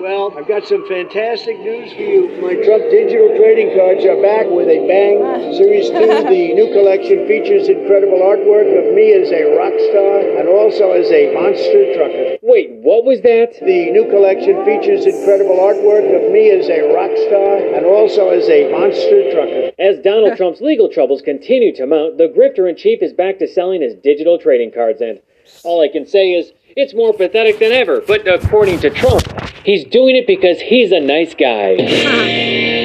[0.01, 2.41] Well, I've got some fantastic news for you.
[2.41, 5.21] My Trump digital trading cards are back with a bang.
[5.21, 5.53] Ah.
[5.53, 5.93] Series 2,
[6.33, 11.05] the new collection features incredible artwork of me as a rock star and also as
[11.13, 12.41] a monster trucker.
[12.41, 13.53] Wait, what was that?
[13.61, 18.49] The new collection features incredible artwork of me as a rock star and also as
[18.49, 19.69] a monster trucker.
[19.77, 23.47] As Donald Trump's legal troubles continue to mount, the grifter in chief is back to
[23.47, 25.21] selling his digital trading cards, and
[25.63, 28.01] all I can say is it's more pathetic than ever.
[28.01, 29.29] But according to Trump,
[29.65, 31.77] he's doing it because he's a nice guy.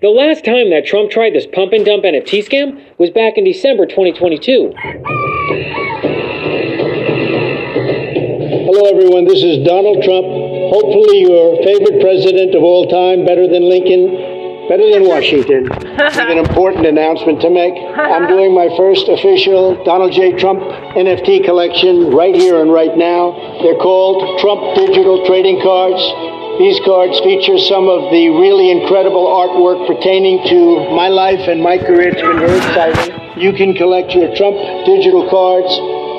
[0.00, 3.42] The last time that Trump tried this pump and dump NFT scam was back in
[3.42, 4.70] December 2022.
[8.62, 9.26] Hello, everyone.
[9.26, 10.22] This is Donald Trump.
[10.70, 14.14] Hopefully, your favorite president of all time, better than Lincoln,
[14.68, 15.64] better than Washington.
[15.64, 17.74] With an important announcement to make.
[17.96, 20.36] I'm doing my first official Donald J.
[20.38, 20.60] Trump
[20.94, 23.32] NFT collection right here and right now.
[23.64, 26.00] They're called Trump Digital Trading Cards.
[26.60, 31.78] These cards feature some of the really incredible artwork pertaining to my life and my
[31.78, 32.12] career.
[32.12, 33.40] It's been very exciting.
[33.40, 35.70] You can collect your Trump digital cards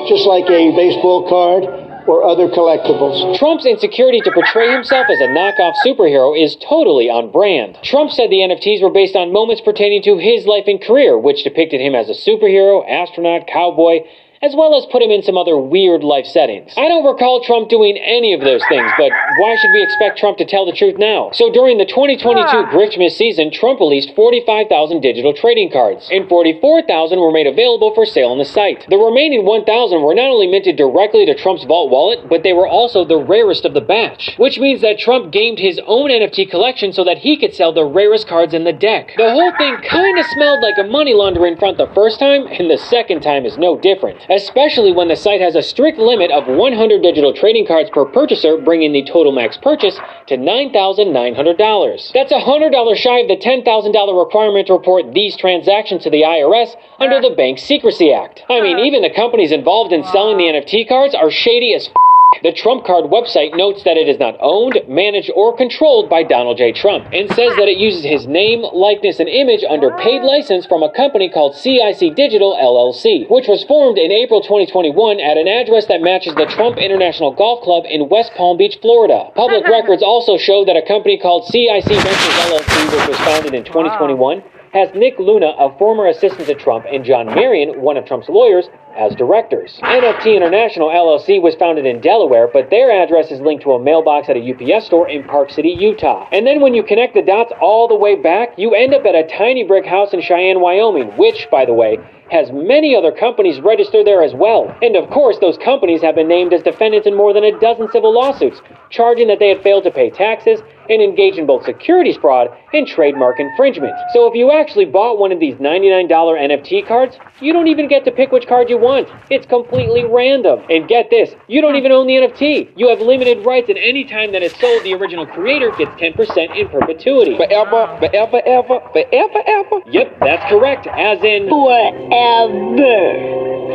[0.08, 3.38] just like a baseball card or other collectibles.
[3.38, 7.78] Trump's insecurity to portray himself as a knockoff superhero is totally on brand.
[7.82, 11.44] Trump said the NFTs were based on moments pertaining to his life and career, which
[11.44, 14.00] depicted him as a superhero, astronaut, cowboy,
[14.42, 16.72] as well as put him in some other weird life settings.
[16.76, 20.38] I don't recall Trump doing any of those things, but why should we expect Trump
[20.38, 21.28] to tell the truth now?
[21.34, 27.30] So during the 2022 Griftmas season, Trump released 45,000 digital trading cards, and 44,000 were
[27.30, 28.86] made available for sale on the site.
[28.88, 32.66] The remaining 1,000 were not only minted directly to Trump's vault wallet, but they were
[32.66, 36.94] also the rarest of the batch, which means that Trump gamed his own NFT collection
[36.94, 39.12] so that he could sell the rarest cards in the deck.
[39.18, 42.78] The whole thing kinda smelled like a money laundering front the first time, and the
[42.78, 47.02] second time is no different especially when the site has a strict limit of 100
[47.02, 52.12] digital trading cards per purchaser, bringing the total max purchase to $9,900.
[52.12, 57.20] That's $100 shy of the $10,000 requirement to report these transactions to the IRS under
[57.20, 58.42] the Bank Secrecy Act.
[58.48, 61.94] I mean, even the companies involved in selling the NFT cards are shady as f-
[62.42, 66.58] the Trump Card website notes that it is not owned, managed, or controlled by Donald
[66.58, 66.72] J.
[66.72, 70.82] Trump, and says that it uses his name, likeness, and image under paid license from
[70.82, 75.86] a company called CIC Digital LLC, which was formed in April 2021 at an address
[75.86, 79.30] that matches the Trump International Golf Club in West Palm Beach, Florida.
[79.34, 83.64] Public records also show that a company called CIC Ventures LLC, which was founded in
[83.64, 88.28] 2021, has Nick Luna, a former assistant to Trump, and John Marion, one of Trump's
[88.28, 89.78] lawyers, as directors.
[89.82, 94.28] NFT International LLC was founded in Delaware, but their address is linked to a mailbox
[94.28, 96.28] at a UPS store in Park City, Utah.
[96.32, 99.14] And then when you connect the dots all the way back, you end up at
[99.14, 101.98] a tiny brick house in Cheyenne, Wyoming, which, by the way,
[102.30, 104.74] has many other companies registered there as well.
[104.82, 107.88] And of course, those companies have been named as defendants in more than a dozen
[107.90, 112.16] civil lawsuits, charging that they had failed to pay taxes and engage in both securities
[112.16, 113.94] fraud and trademark infringement.
[114.12, 118.04] So if you actually bought one of these $99 NFT cards, you don't even get
[118.04, 119.08] to pick which card you want.
[119.30, 120.60] It's completely random.
[120.70, 122.72] And get this, you don't even own the NFT.
[122.76, 126.56] You have limited rights, and any time that it's sold, the original creator gets 10%
[126.56, 127.36] in perpetuity.
[127.36, 129.80] Forever, forever, ever, forever, ever.
[129.90, 130.86] Yep, that's correct.
[130.86, 132.76] As in Forever.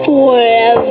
[0.05, 0.85] Forever.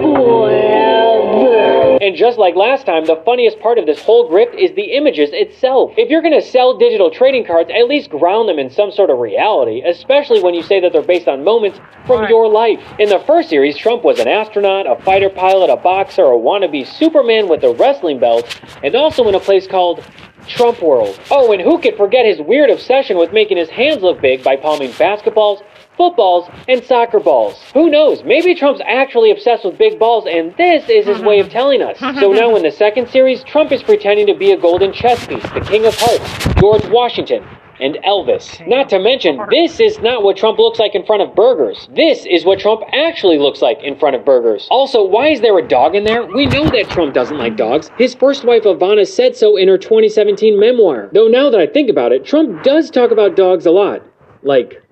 [0.00, 1.98] forever.
[2.04, 5.30] And just like last time, the funniest part of this whole grift is the images
[5.32, 5.92] itself.
[5.96, 9.08] If you're going to sell digital trading cards, at least ground them in some sort
[9.08, 12.73] of reality, especially when you say that they're based on moments from your life.
[12.98, 16.86] In the first series, Trump was an astronaut, a fighter pilot, a boxer, a wannabe
[16.86, 20.04] Superman with a wrestling belt, and also in a place called
[20.46, 21.18] Trump World.
[21.30, 24.56] Oh, and who could forget his weird obsession with making his hands look big by
[24.56, 25.62] palming basketballs,
[25.96, 27.62] footballs, and soccer balls.
[27.72, 28.24] Who knows?
[28.24, 31.98] Maybe Trump's actually obsessed with big balls, and this is his way of telling us.
[31.98, 35.42] So now in the second series, Trump is pretending to be a golden chess piece,
[35.54, 37.44] the King of Hearts, George Washington,
[37.80, 38.66] and Elvis.
[38.66, 41.88] Not to mention, this is not what Trump looks like in front of burgers.
[41.94, 44.68] This is what Trump actually looks like in front of burgers.
[44.70, 46.24] Also, why is there a dog in there?
[46.26, 47.90] We know that Trump doesn't like dogs.
[47.98, 51.10] His first wife, Ivana, said so in her 2017 memoir.
[51.12, 54.02] Though now that I think about it, Trump does talk about dogs a lot.
[54.42, 54.82] Like,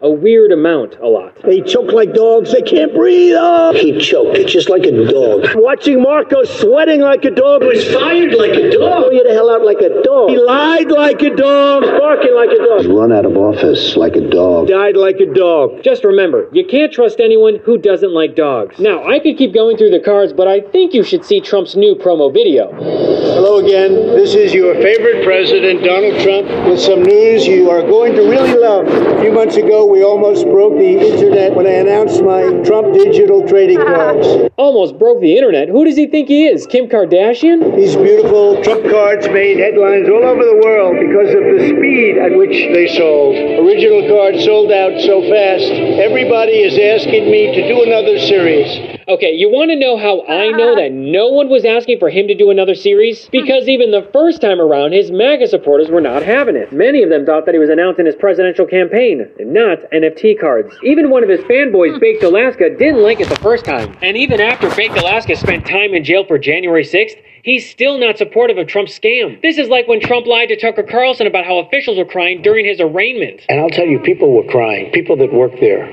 [0.00, 1.34] a weird amount a lot.
[1.42, 2.52] They choke like dogs.
[2.52, 3.34] They can't breathe.
[3.36, 3.70] Ah!
[3.70, 3.72] Oh.
[3.72, 5.56] He choked just like a dog.
[5.56, 7.62] Watching Marco sweating like a dog.
[7.62, 9.02] He was fired like a dog.
[9.02, 10.30] Throw you the hell out like a dog.
[10.30, 11.82] He lied like a dog.
[11.82, 12.80] Barking like a dog.
[12.82, 14.68] He's Run out of office like a dog.
[14.68, 15.82] Died like a dog.
[15.82, 18.78] Just remember, you can't trust anyone who doesn't like dogs.
[18.78, 21.74] Now, I could keep going through the cards, but I think you should see Trump's
[21.74, 22.70] new promo video.
[22.72, 23.94] Hello again.
[24.14, 28.54] This is your favorite president, Donald Trump, with some news you are going to really
[28.54, 28.86] love.
[28.86, 33.46] A few months ago, we almost broke the internet when I announced my Trump digital
[33.48, 34.26] trading cards.
[34.58, 35.68] Almost broke the internet.
[35.68, 36.66] Who does he think he is?
[36.66, 37.74] Kim Kardashian?
[37.76, 42.36] These beautiful Trump cards made headlines all over the world because of the speed at
[42.36, 43.36] which they sold.
[43.64, 45.70] Original cards sold out so fast,
[46.04, 48.97] everybody is asking me to do another series.
[49.08, 52.28] Okay, you want to know how I know that no one was asking for him
[52.28, 53.24] to do another series?
[53.24, 53.30] Hmm.
[53.32, 56.72] Because even the first time around, his MAGA supporters were not having it.
[56.74, 60.76] Many of them thought that he was announcing his presidential campaign, and not NFT cards.
[60.84, 62.00] Even one of his fanboys, hmm.
[62.00, 63.96] Baked Alaska, didn't like it the first time.
[64.02, 68.18] And even after Baked Alaska spent time in jail for January 6th, he's still not
[68.18, 69.40] supportive of Trump's scam.
[69.40, 72.66] This is like when Trump lied to Tucker Carlson about how officials were crying during
[72.66, 73.40] his arraignment.
[73.48, 74.92] And I'll tell you, people were crying.
[74.92, 75.86] People that work there,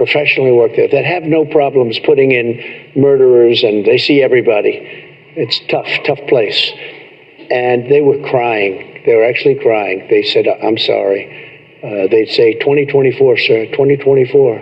[0.00, 2.56] professionally work there, that have no problems putting in
[2.96, 4.80] murderers and they see everybody.
[5.36, 6.72] It's tough, tough place.
[7.50, 9.02] And they were crying.
[9.04, 10.06] They were actually crying.
[10.08, 11.28] They said, I'm sorry.
[11.84, 14.56] Uh, they'd say, 2024, sir, 2024.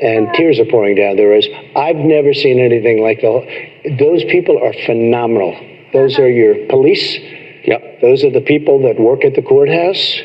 [0.00, 1.46] And tears are pouring down their eyes.
[1.74, 3.98] I've never seen anything like that.
[3.98, 5.58] Those people are phenomenal.
[5.92, 7.18] Those are your police.
[7.66, 8.00] Yep.
[8.00, 10.20] Those are the people that work at the courthouse.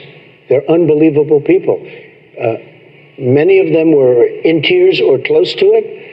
[0.48, 1.82] They're unbelievable people.
[2.40, 2.77] Uh,
[3.18, 6.08] many of them were in tears or close to it.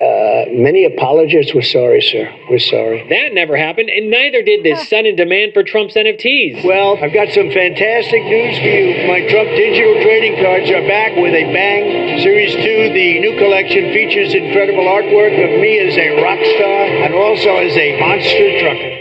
[0.00, 2.24] Uh, many apologists were sorry, sir.
[2.48, 3.04] We're sorry.
[3.10, 6.64] That never happened, and neither did this sudden demand for Trump's NFTs.
[6.64, 9.06] Well, I've got some fantastic news for you.
[9.06, 12.18] My Trump digital trading cards are back with a bang.
[12.24, 12.62] Series 2,
[12.96, 17.76] the new collection features incredible artwork of me as a rock star and also as
[17.76, 18.99] a monster trucker.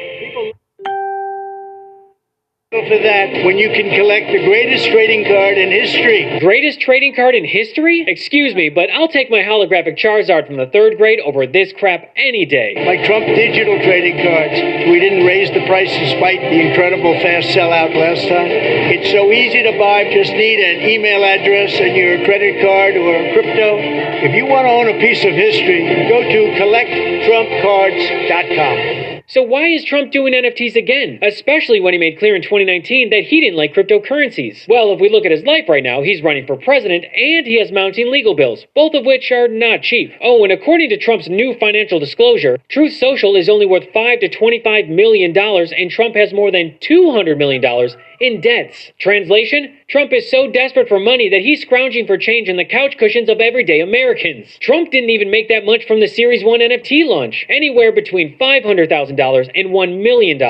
[2.70, 6.38] For that, when you can collect the greatest trading card in history.
[6.38, 8.06] Greatest trading card in history?
[8.06, 12.14] Excuse me, but I'll take my holographic Charizard from the third grade over this crap
[12.16, 12.76] any day.
[12.86, 14.54] My Trump digital trading cards.
[14.86, 18.54] We didn't raise the price despite the incredible fast sellout last time.
[18.54, 20.06] It's so easy to buy.
[20.14, 23.82] Just need an email address and your credit card or crypto.
[24.30, 29.09] If you want to own a piece of history, go to collecttrumpcards.com.
[29.32, 31.20] So why is Trump doing NFTs again?
[31.22, 34.68] Especially when he made clear in 2019 that he didn't like cryptocurrencies.
[34.68, 37.60] Well, if we look at his life right now, he's running for president and he
[37.60, 40.12] has mounting legal bills, both of which are not cheap.
[40.20, 44.30] Oh, and according to Trump's new financial disclosure, Truth Social is only worth 5 to
[44.30, 48.92] 25 million dollars and Trump has more than 200 million dollars in debts.
[49.00, 49.76] Translation?
[49.88, 53.30] Trump is so desperate for money that he's scrounging for change in the couch cushions
[53.30, 54.58] of everyday Americans.
[54.60, 59.52] Trump didn't even make that much from the Series 1 NFT launch, anywhere between $500,000
[59.56, 60.42] and $1 million.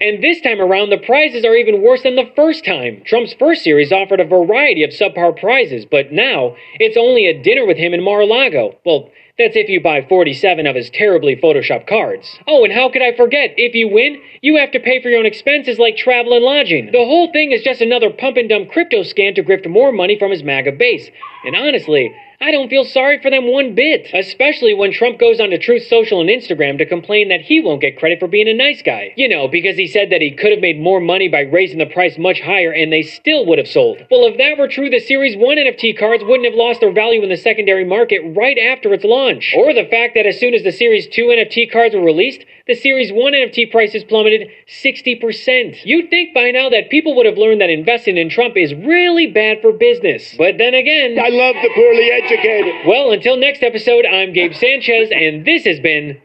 [0.00, 3.02] And this time around, the prizes are even worse than the first time.
[3.04, 7.66] Trump's first series offered a variety of subpar prizes, but now it's only a dinner
[7.66, 8.76] with him in Mar-a-Lago.
[8.84, 12.40] Well, that's if you buy 47 of his terribly photoshopped cards.
[12.48, 13.54] Oh, and how could I forget?
[13.56, 16.86] If you win, you have to pay for your own expenses like travel and lodging.
[16.86, 20.18] The whole thing is just another pump and dump crypto scam to grift more money
[20.18, 21.08] from his MAGA base.
[21.44, 25.58] And honestly, I don't feel sorry for them one bit, especially when Trump goes onto
[25.58, 28.80] Truth Social and Instagram to complain that he won't get credit for being a nice
[28.80, 29.12] guy.
[29.16, 31.86] You know, because he said that he could have made more money by raising the
[31.86, 34.06] price much higher and they still would have sold.
[34.08, 37.24] Well, if that were true, the Series 1 NFT cards wouldn't have lost their value
[37.24, 39.52] in the secondary market right after its launch.
[39.56, 42.74] Or the fact that as soon as the Series 2 NFT cards were released, the
[42.74, 45.78] Series 1 NFT prices plummeted 60%.
[45.84, 49.26] You'd think by now that people would have learned that investing in Trump is really
[49.26, 50.34] bad for business.
[50.36, 52.86] But then again, I love the poorly educated.
[52.86, 56.20] well, until next episode, I'm Gabe Sanchez, and this has been.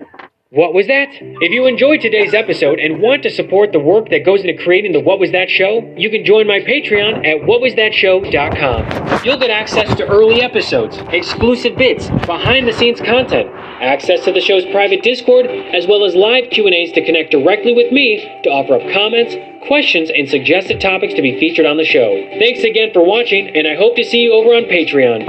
[0.53, 1.09] What Was That?
[1.19, 4.91] If you enjoyed today's episode and want to support the work that goes into creating
[4.91, 9.25] the What Was That show, you can join my Patreon at whatwasthatshow.com.
[9.25, 13.49] You'll get access to early episodes, exclusive bits, behind the scenes content,
[13.81, 17.91] access to the show's private Discord, as well as live Q&As to connect directly with
[17.91, 19.33] me to offer up comments,
[19.65, 22.29] questions, and suggested topics to be featured on the show.
[22.37, 25.25] Thanks again for watching, and I hope to see you over on Patreon.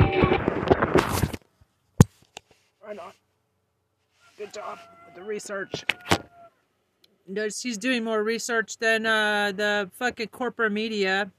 [4.37, 4.84] Good job
[5.35, 5.85] research.
[7.51, 11.33] She's doing more research than uh, the fucking corporate media.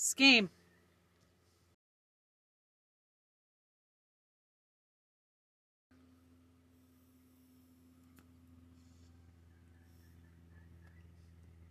[0.00, 0.48] Scheme.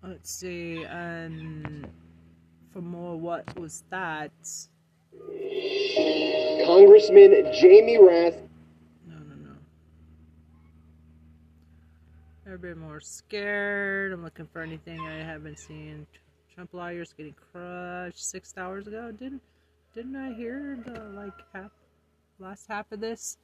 [0.03, 1.85] Let's see, um,
[2.71, 4.31] for more, what was that?
[6.65, 8.35] Congressman Jamie Rath
[12.45, 14.13] Never been more scared.
[14.13, 16.07] I'm looking for anything I haven't seen.
[16.57, 19.11] Trump lawyers getting crushed six hours ago.
[19.11, 19.43] Didn't
[19.93, 21.69] didn't I hear the like half
[22.39, 23.37] last half of this?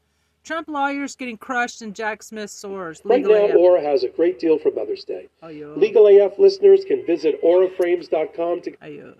[0.43, 3.03] Trump lawyers getting crushed and Jack Smith soars.
[3.05, 3.55] Right Legal now, AF.
[3.55, 5.29] Aura has a great deal for Mother's Day.
[5.43, 5.77] Oh, Ayo.
[5.77, 8.71] Legal AF listeners can visit auraframes.com to.
[8.81, 9.15] Oh, Ayo.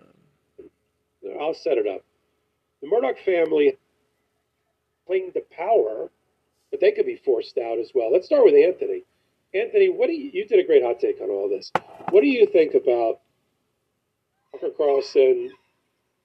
[1.40, 2.02] I'll set it up.
[2.82, 3.78] The Murdoch family
[5.06, 6.10] cling to power,
[6.72, 8.12] but they could be forced out as well.
[8.12, 9.04] Let's start with Anthony.
[9.54, 11.72] Anthony, what do you, you did a great hot take on all this.
[12.10, 13.20] What do you think about
[14.54, 15.52] Tucker Carlson,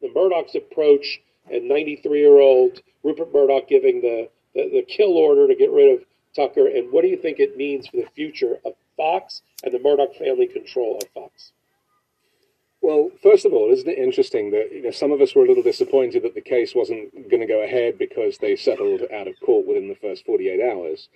[0.01, 1.21] the Murdoch's approach,
[1.51, 5.99] and 93 year old Rupert Murdoch giving the, the, the kill order to get rid
[5.99, 6.05] of
[6.37, 6.69] Tucker?
[6.69, 10.15] And what do you think it means for the future of Fox and the Murdoch
[10.15, 11.53] family control of Fox?
[12.81, 15.49] Well, first of all, isn't it interesting that you know some of us were a
[15.49, 19.41] little disappointed that the case wasn't going to go ahead because they settled out of
[19.41, 21.09] court within the first 48 hours,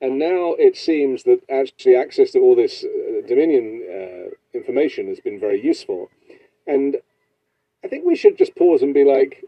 [0.00, 5.18] and now it seems that actually access to all this uh, Dominion uh, information has
[5.18, 6.08] been very useful,
[6.68, 6.98] and
[7.84, 9.44] I think we should just pause and be like,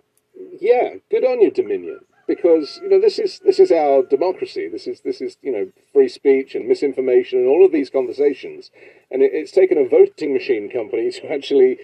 [0.60, 4.68] yeah, good on you, Dominion, because you know this is this is our democracy.
[4.68, 8.70] This is this is you know free speech and misinformation and all of these conversations,
[9.10, 11.78] and it, it's taken a voting machine company to actually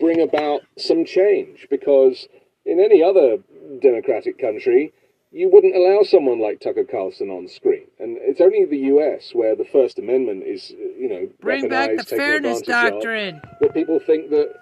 [0.00, 1.66] bring about some change.
[1.70, 2.28] Because
[2.64, 3.38] in any other
[3.80, 4.92] democratic country,
[5.30, 9.30] you wouldn't allow someone like Tucker Carlson on screen, and it's only the U.S.
[9.34, 13.42] where the First Amendment is you know Bring back the fairness advantage of, doctrine.
[13.60, 14.54] that people think that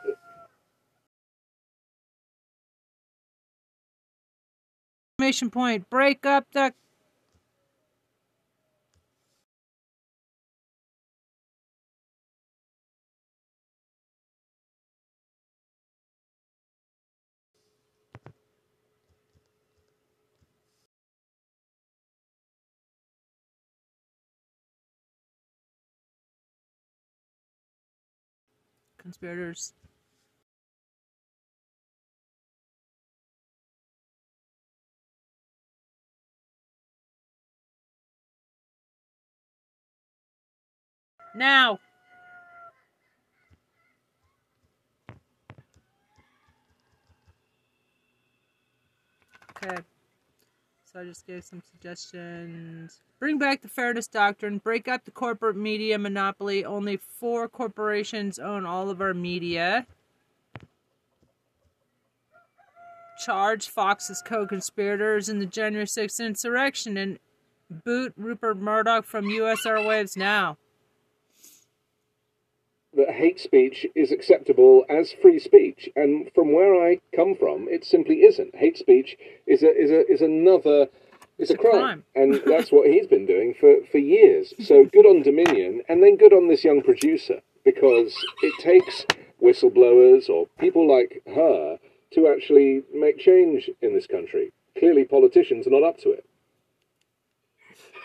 [5.21, 5.91] Exclamation point.
[5.91, 6.73] Break up the.
[28.97, 29.75] Conspirators.
[41.35, 41.79] Now.
[49.63, 49.77] Okay.
[50.85, 53.01] So I just gave some suggestions.
[53.21, 54.59] Bring back the fairness doctrine.
[54.59, 56.65] Break up the corporate media monopoly.
[56.65, 59.87] Only four corporations own all of our media.
[63.21, 67.19] charge Fox's co-conspirators in the January 6th insurrection and
[67.71, 69.65] boot Rupert Murdoch from U.S.
[69.67, 70.57] airwaves now.
[73.01, 77.85] That hate speech is acceptable as free speech, and from where I come from, it
[77.85, 78.55] simply isn't.
[78.55, 80.89] Hate speech is a is a is another
[81.39, 84.55] is a, crime, and that's what he's been doing for for years.
[84.61, 89.07] So good on Dominion, and then good on this young producer because it takes
[89.43, 91.79] whistleblowers or people like her
[92.13, 94.53] to actually make change in this country.
[94.79, 96.25] Clearly, politicians are not up to it.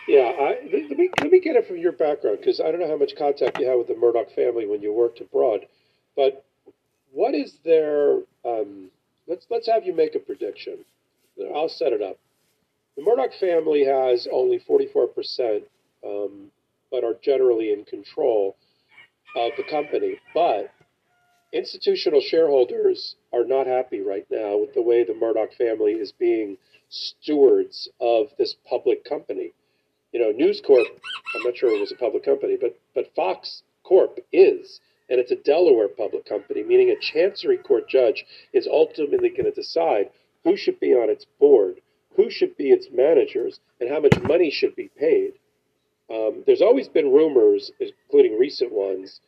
[0.06, 2.88] Yeah, I, let me let me get it from your background because I don't know
[2.88, 5.66] how much contact you had with the Murdoch family when you worked abroad,
[6.14, 6.44] but
[7.12, 8.18] what is their?
[8.44, 8.90] Um,
[9.26, 10.84] let's let's have you make a prediction.
[11.54, 12.18] I'll set it up.
[12.96, 15.64] The Murdoch family has only forty four percent,
[16.06, 16.52] um,
[16.90, 18.56] but are generally in control
[19.34, 20.20] of the company.
[20.32, 20.70] But
[21.52, 26.58] institutional shareholders are not happy right now with the way the Murdoch family is being
[26.90, 29.52] stewards of this public company
[30.16, 30.86] you know, News Corp,
[31.34, 35.30] I'm not sure it was a public company, but but Fox Corp is, and it's
[35.30, 40.08] a Delaware public company, meaning a chancery court judge is ultimately going to decide
[40.42, 41.82] who should be on its board,
[42.16, 45.34] who should be its managers, and how much money should be paid.
[46.10, 49.20] Um, there's always been rumors, including recent ones,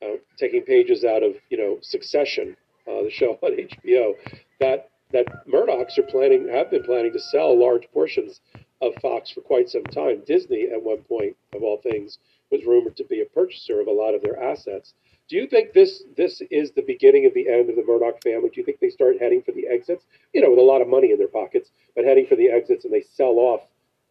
[0.00, 3.50] uh, taking pages out of you know Succession, uh, the show on
[3.84, 4.12] HBO,
[4.60, 8.40] that that Murdochs are planning, have been planning to sell large portions
[8.82, 10.22] of Fox for quite some time.
[10.26, 12.18] Disney, at one point, of all things,
[12.50, 14.94] was rumored to be a purchaser of a lot of their assets.
[15.28, 18.48] Do you think this this is the beginning of the end of the Murdoch family?
[18.48, 20.04] Do you think they start heading for the exits?
[20.32, 22.84] You know, with a lot of money in their pockets, but heading for the exits,
[22.84, 23.62] and they sell off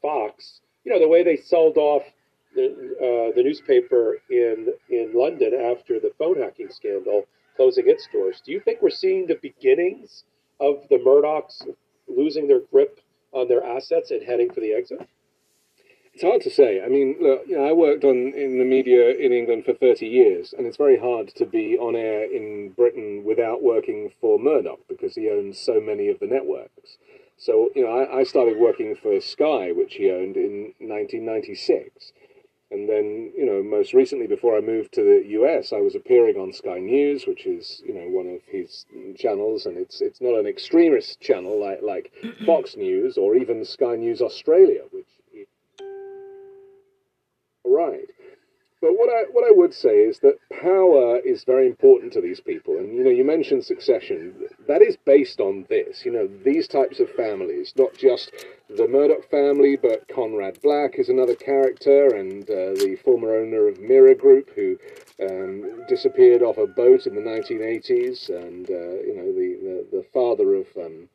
[0.02, 0.60] Fox.
[0.84, 2.04] You know, the way they sold off
[2.54, 8.42] the, uh, the newspaper in in London after the phone hacking scandal, closing its doors.
[8.46, 10.26] Do you think we're seeing the beginnings
[10.60, 11.66] of the Murdochs
[12.08, 13.00] losing their grip
[13.36, 15.08] on their assets and heading for the exit?
[16.14, 16.82] It's hard to say.
[16.82, 20.08] I mean, look, you know, I worked on in the media in England for 30
[20.08, 24.80] years, and it's very hard to be on air in Britain without working for Murdoch
[24.88, 26.98] because he owns so many of the networks.
[27.38, 32.14] So, you know, I, I started working for Sky, which he owned in 1996.
[32.76, 36.36] And then, you know, most recently, before I moved to the US, I was appearing
[36.36, 38.86] on Sky News, which is, you know, one of his
[39.18, 42.12] channels, and it's it's not an extremist channel like like
[42.46, 45.05] Fox News or even Sky News Australia, which.
[48.86, 52.40] But what I what I would say is that power is very important to these
[52.40, 54.36] people, and you know you mentioned succession.
[54.68, 56.06] That is based on this.
[56.06, 58.32] You know these types of families, not just
[58.70, 63.80] the Murdoch family, but Conrad Black is another character, and uh, the former owner of
[63.80, 64.78] Mirror Group, who
[65.20, 70.06] um, disappeared off a boat in the 1980s, and uh, you know the, the, the
[70.14, 71.10] father of um,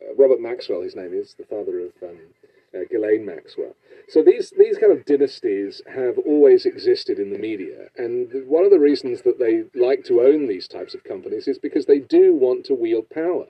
[0.00, 2.20] uh, Robert Maxwell, his name is the father of um,
[2.76, 3.74] uh, Ghislaine Maxwell.
[4.08, 8.70] So these these kind of dynasties have always existed in the media, and one of
[8.70, 12.34] the reasons that they like to own these types of companies is because they do
[12.34, 13.46] want to wield power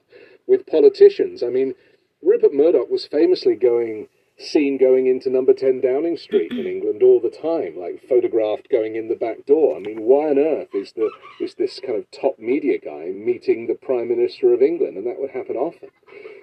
[0.46, 1.42] with politicians.
[1.42, 1.74] I mean,
[2.22, 4.08] Rupert Murdoch was famously going
[4.39, 8.97] seen going into number 10 Downing Street in England all the time, like photographed going
[8.97, 9.76] in the back door.
[9.76, 11.11] I mean, why on earth is the
[11.41, 14.97] is this kind of top media guy meeting the Prime Minister of England?
[14.97, 15.89] And that would happen often.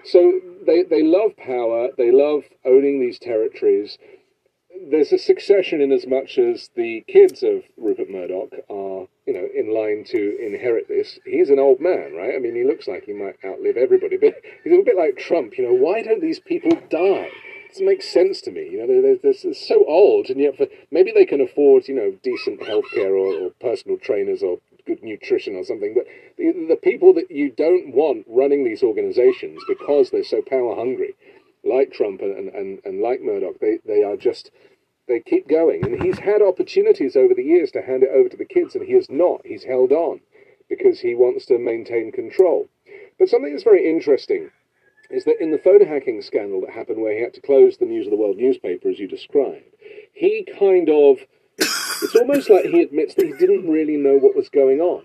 [0.04, 3.98] So they, they love power, they love owning these territories.
[4.90, 9.48] There's a succession in as much as the kids of Rupert Murdoch are, you know,
[9.54, 11.18] in line to inherit this.
[11.24, 12.34] He's an old man, right?
[12.34, 15.56] I mean, he looks like he might outlive everybody, but he's a bit like Trump.
[15.56, 17.30] You know, why don't these people die?
[17.74, 18.70] It doesn't make sense to me.
[18.70, 21.94] You know, they're, they're, they're so old, and yet for, maybe they can afford, you
[21.96, 25.92] know, decent healthcare or, or personal trainers or good nutrition or something.
[25.92, 26.06] But
[26.38, 31.16] the, the people that you don't want running these organizations because they're so power hungry,
[31.64, 34.52] like Trump and, and, and like Murdoch, they, they are just,
[35.08, 35.84] they keep going.
[35.84, 38.86] And he's had opportunities over the years to hand it over to the kids, and
[38.86, 39.40] he has not.
[39.44, 40.20] He's held on
[40.68, 42.68] because he wants to maintain control.
[43.18, 44.52] But something that's very interesting
[45.10, 47.84] is that in the phone hacking scandal that happened where he had to close the
[47.84, 49.64] News of the World newspaper, as you described,
[50.12, 51.18] he kind of
[51.58, 55.04] it's almost like he admits that he didn't really know what was going on.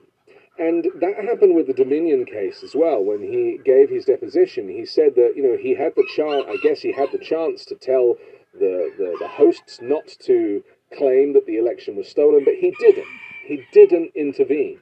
[0.57, 3.01] And that happened with the Dominion case as well.
[3.01, 6.45] When he gave his deposition, he said that you know he had the chance.
[6.49, 8.15] I guess he had the chance to tell
[8.53, 10.63] the, the the hosts not to
[10.97, 13.07] claim that the election was stolen, but he didn't.
[13.45, 14.79] He didn't intervene.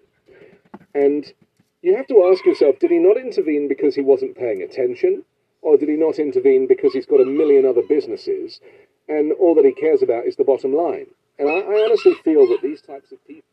[0.96, 1.32] And
[1.88, 5.24] you have to ask yourself: Did he not intervene because he wasn't paying attention,
[5.62, 8.60] or did he not intervene because he's got a million other businesses,
[9.08, 11.08] and all that he cares about is the bottom line?
[11.40, 13.48] And I, I honestly feel that these types of people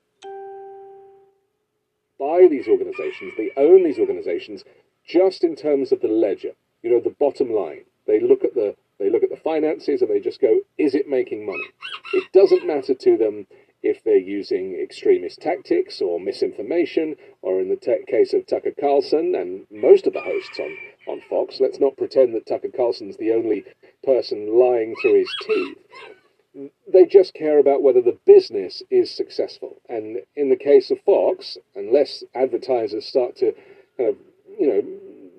[2.18, 4.64] buy these organizations, they own these organizations
[5.07, 6.53] just in terms of the ledger.
[6.82, 7.85] You know, the bottom line.
[8.07, 11.09] They look at the they look at the finances and they just go, is it
[11.09, 11.68] making money?
[12.12, 13.47] It doesn't matter to them
[13.85, 19.35] if they're using extremist tactics or misinformation, or in the te- case of Tucker Carlson
[19.35, 20.76] and most of the hosts on,
[21.07, 23.62] on Fox, let's not pretend that Tucker Carlson's the only
[24.03, 26.70] person lying through his teeth.
[26.91, 29.82] They just care about whether the business is successful.
[29.87, 33.53] And in the case of Fox, unless advertisers start to
[33.99, 34.16] kind of,
[34.59, 34.82] you know,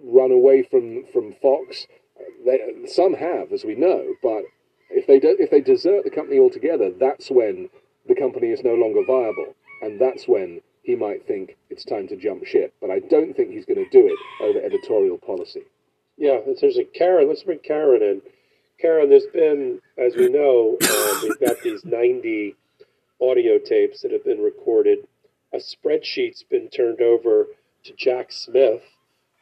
[0.04, 1.88] run away from, from Fox,
[2.46, 4.44] they, some have, as we know, but
[4.92, 7.70] if they do, if they desert the company altogether, that's when
[8.08, 12.16] the company is no longer viable, and that's when he might think it's time to
[12.16, 12.74] jump ship.
[12.80, 15.64] But I don't think he's going to do it over editorial policy.
[16.18, 17.28] Yeah, there's a Karen.
[17.28, 18.22] Let's bring Karen in.
[18.80, 22.56] Karen, there's been, as we know, um, we've got these 90
[23.22, 25.08] audio tapes that have been recorded.
[25.54, 27.48] A spreadsheet's been turned over
[27.86, 28.82] to Jack Smith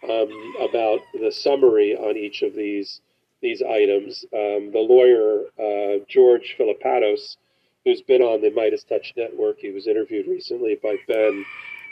[0.04, 3.02] um, about the summary on each of these
[3.42, 4.24] these items.
[4.34, 7.36] Um, the lawyer uh, George Filippatos,
[7.86, 11.46] who's been on the MeidasTouch Network, he was interviewed recently by Ben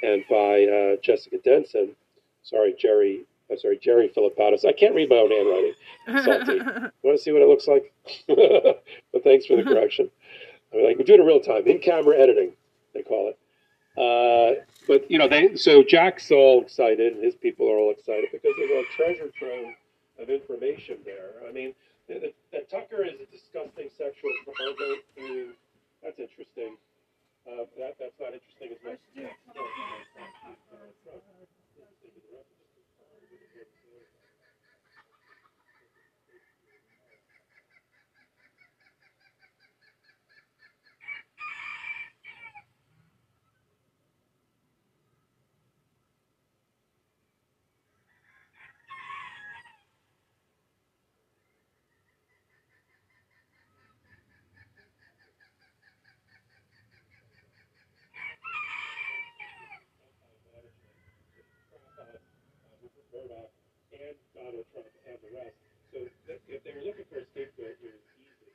[0.04, 1.96] and by uh, Jessica Denson.
[2.44, 3.26] Sorry, Jerry.
[3.50, 4.66] I'm sorry, Jerry Filippatos.
[4.66, 5.74] I can't read my own handwriting.
[6.24, 6.60] Salty.
[7.04, 7.94] Want to see what it looks like?
[9.12, 10.10] but thanks for the correction.
[10.72, 12.54] I mean, like we're doing it real time, in camera editing,
[12.94, 13.38] they call it.
[13.98, 18.30] Uh, but you know, they so Jack's all excited, and his people are all excited
[18.32, 19.74] because there's a treasure trove
[20.18, 21.48] of information there.
[21.48, 21.74] I mean,
[22.08, 25.56] that, that Tucker is a disgusting sexual pervert.
[26.04, 26.78] That's interesting.
[27.48, 29.02] Uh, that that's not interesting as much.
[29.16, 29.34] Yeah.
[63.14, 63.52] Murdoch
[63.94, 65.58] and Donald Trump and the rest.
[65.94, 68.52] So th- if they were looking for a scapegoat, it was easy.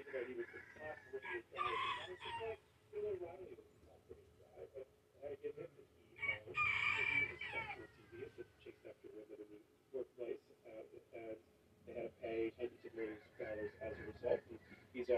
[0.00, 2.60] Even though he was the top rated guy, and I was just like,
[2.92, 6.08] Bill O'Reilly was the top rated guy, but I had to give him the key.
[6.18, 9.60] Uh, because he was a sexual TV that chased after women in the
[9.94, 10.84] workplace, uh,
[11.18, 11.38] and
[11.86, 14.40] they had to pay hundreds of millions of dollars as a result.
[14.48, 14.56] He,
[14.94, 15.08] he's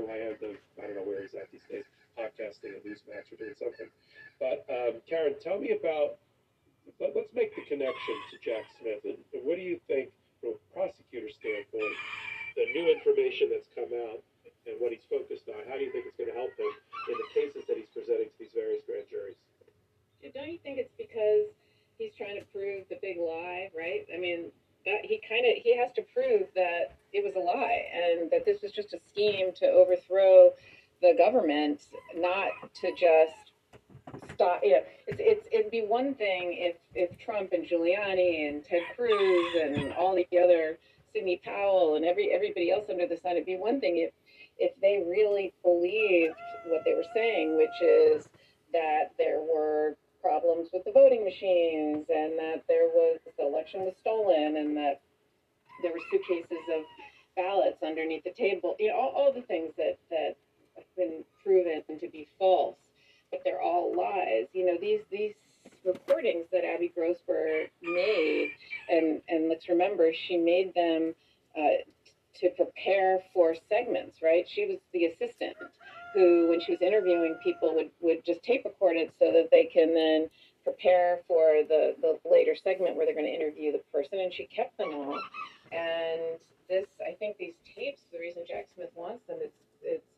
[0.00, 1.84] in the of, I don't know where he's at these days,
[2.18, 3.88] podcasting at Newsmax or doing something.
[4.40, 6.18] But um, Karen, tell me about
[7.00, 9.02] let, us make the connection to Jack Smith.
[9.04, 11.96] And, what do you think, from a prosecutor standpoint,
[12.56, 14.20] the new information that's come out
[14.66, 16.72] and what he's focused on, how do you think it's going to help him
[17.08, 19.36] in the cases that he's presenting to these various grand juries?
[20.32, 21.52] Don't you think it's because
[21.98, 24.08] he's trying to prove the big lie, right?
[24.08, 24.48] I mean,
[24.86, 28.44] that he kind of he has to prove that it was a lie and that
[28.44, 30.52] this was just a scheme to overthrow
[31.00, 31.82] the government,
[32.16, 32.48] not
[32.84, 33.52] to just
[34.34, 34.60] stop.
[34.62, 38.82] You know, it's, it's it'd be one thing if if Trump and Giuliani and Ted
[38.96, 40.78] Cruz and all the other
[41.12, 43.32] Sidney Powell and every everybody else under the sun.
[43.32, 44.12] It'd be one thing if
[44.58, 46.34] if they really believed
[46.66, 48.28] what they were saying, which is
[48.72, 53.94] that there were problems with the voting machines and that there was the election was
[53.98, 55.00] stolen and that
[55.82, 56.82] there were suitcases of
[57.36, 58.76] ballots underneath the table.
[58.78, 60.36] You know, all, all the things that that
[60.96, 62.76] been proven to be false
[63.34, 64.46] but they're all lies.
[64.52, 65.34] You know, these these
[65.84, 68.52] recordings that Abby Grossberg made,
[68.88, 71.14] and and let's remember, she made them
[71.58, 71.82] uh,
[72.40, 74.18] to prepare for segments.
[74.22, 74.46] Right?
[74.48, 75.56] She was the assistant
[76.14, 79.64] who, when she was interviewing people, would would just tape record it so that they
[79.64, 80.30] can then
[80.62, 84.46] prepare for the the later segment where they're going to interview the person, and she
[84.46, 85.20] kept them all.
[85.72, 88.02] And this, I think, these tapes.
[88.12, 89.50] The reason Jack Smith wants them is
[89.82, 90.13] it's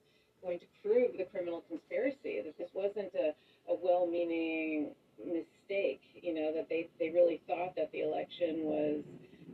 [0.47, 3.35] going to prove the criminal conspiracy, that this wasn't a,
[3.67, 9.03] a well meaning mistake, you know, that they, they really thought that the election was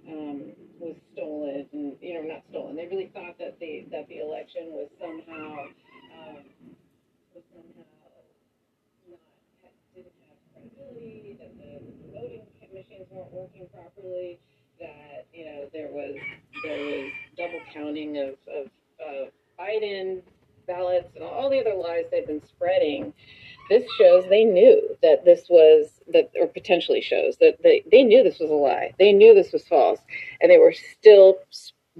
[0.06, 2.76] um, was stolen and you know not stolen.
[2.76, 5.70] They really thought that the that the election was somehow
[6.12, 6.42] um,
[7.32, 7.86] was somehow
[9.08, 9.22] not
[9.94, 11.78] didn't have credibility, that the,
[12.12, 12.42] voting
[12.74, 14.40] machines weren't working properly,
[14.80, 16.18] that you know there was
[16.66, 18.66] there was double counting of of
[19.58, 20.22] Biden
[20.66, 23.12] ballots and all the other lies they've been spreading,
[23.68, 28.22] this shows they knew that this was that or potentially shows that they, they knew
[28.22, 28.92] this was a lie.
[28.98, 30.00] They knew this was false.
[30.40, 31.38] And they were still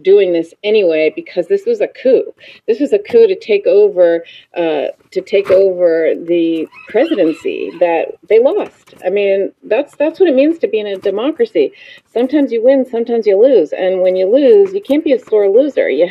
[0.00, 2.32] doing this anyway because this was a coup.
[2.66, 4.24] This was a coup to take over
[4.56, 8.94] uh, to take over the presidency that they lost.
[9.04, 11.72] I mean, that's that's what it means to be in a democracy.
[12.12, 15.48] Sometimes you win, sometimes you lose, and when you lose, you can't be a sore
[15.48, 15.90] loser.
[15.90, 16.00] You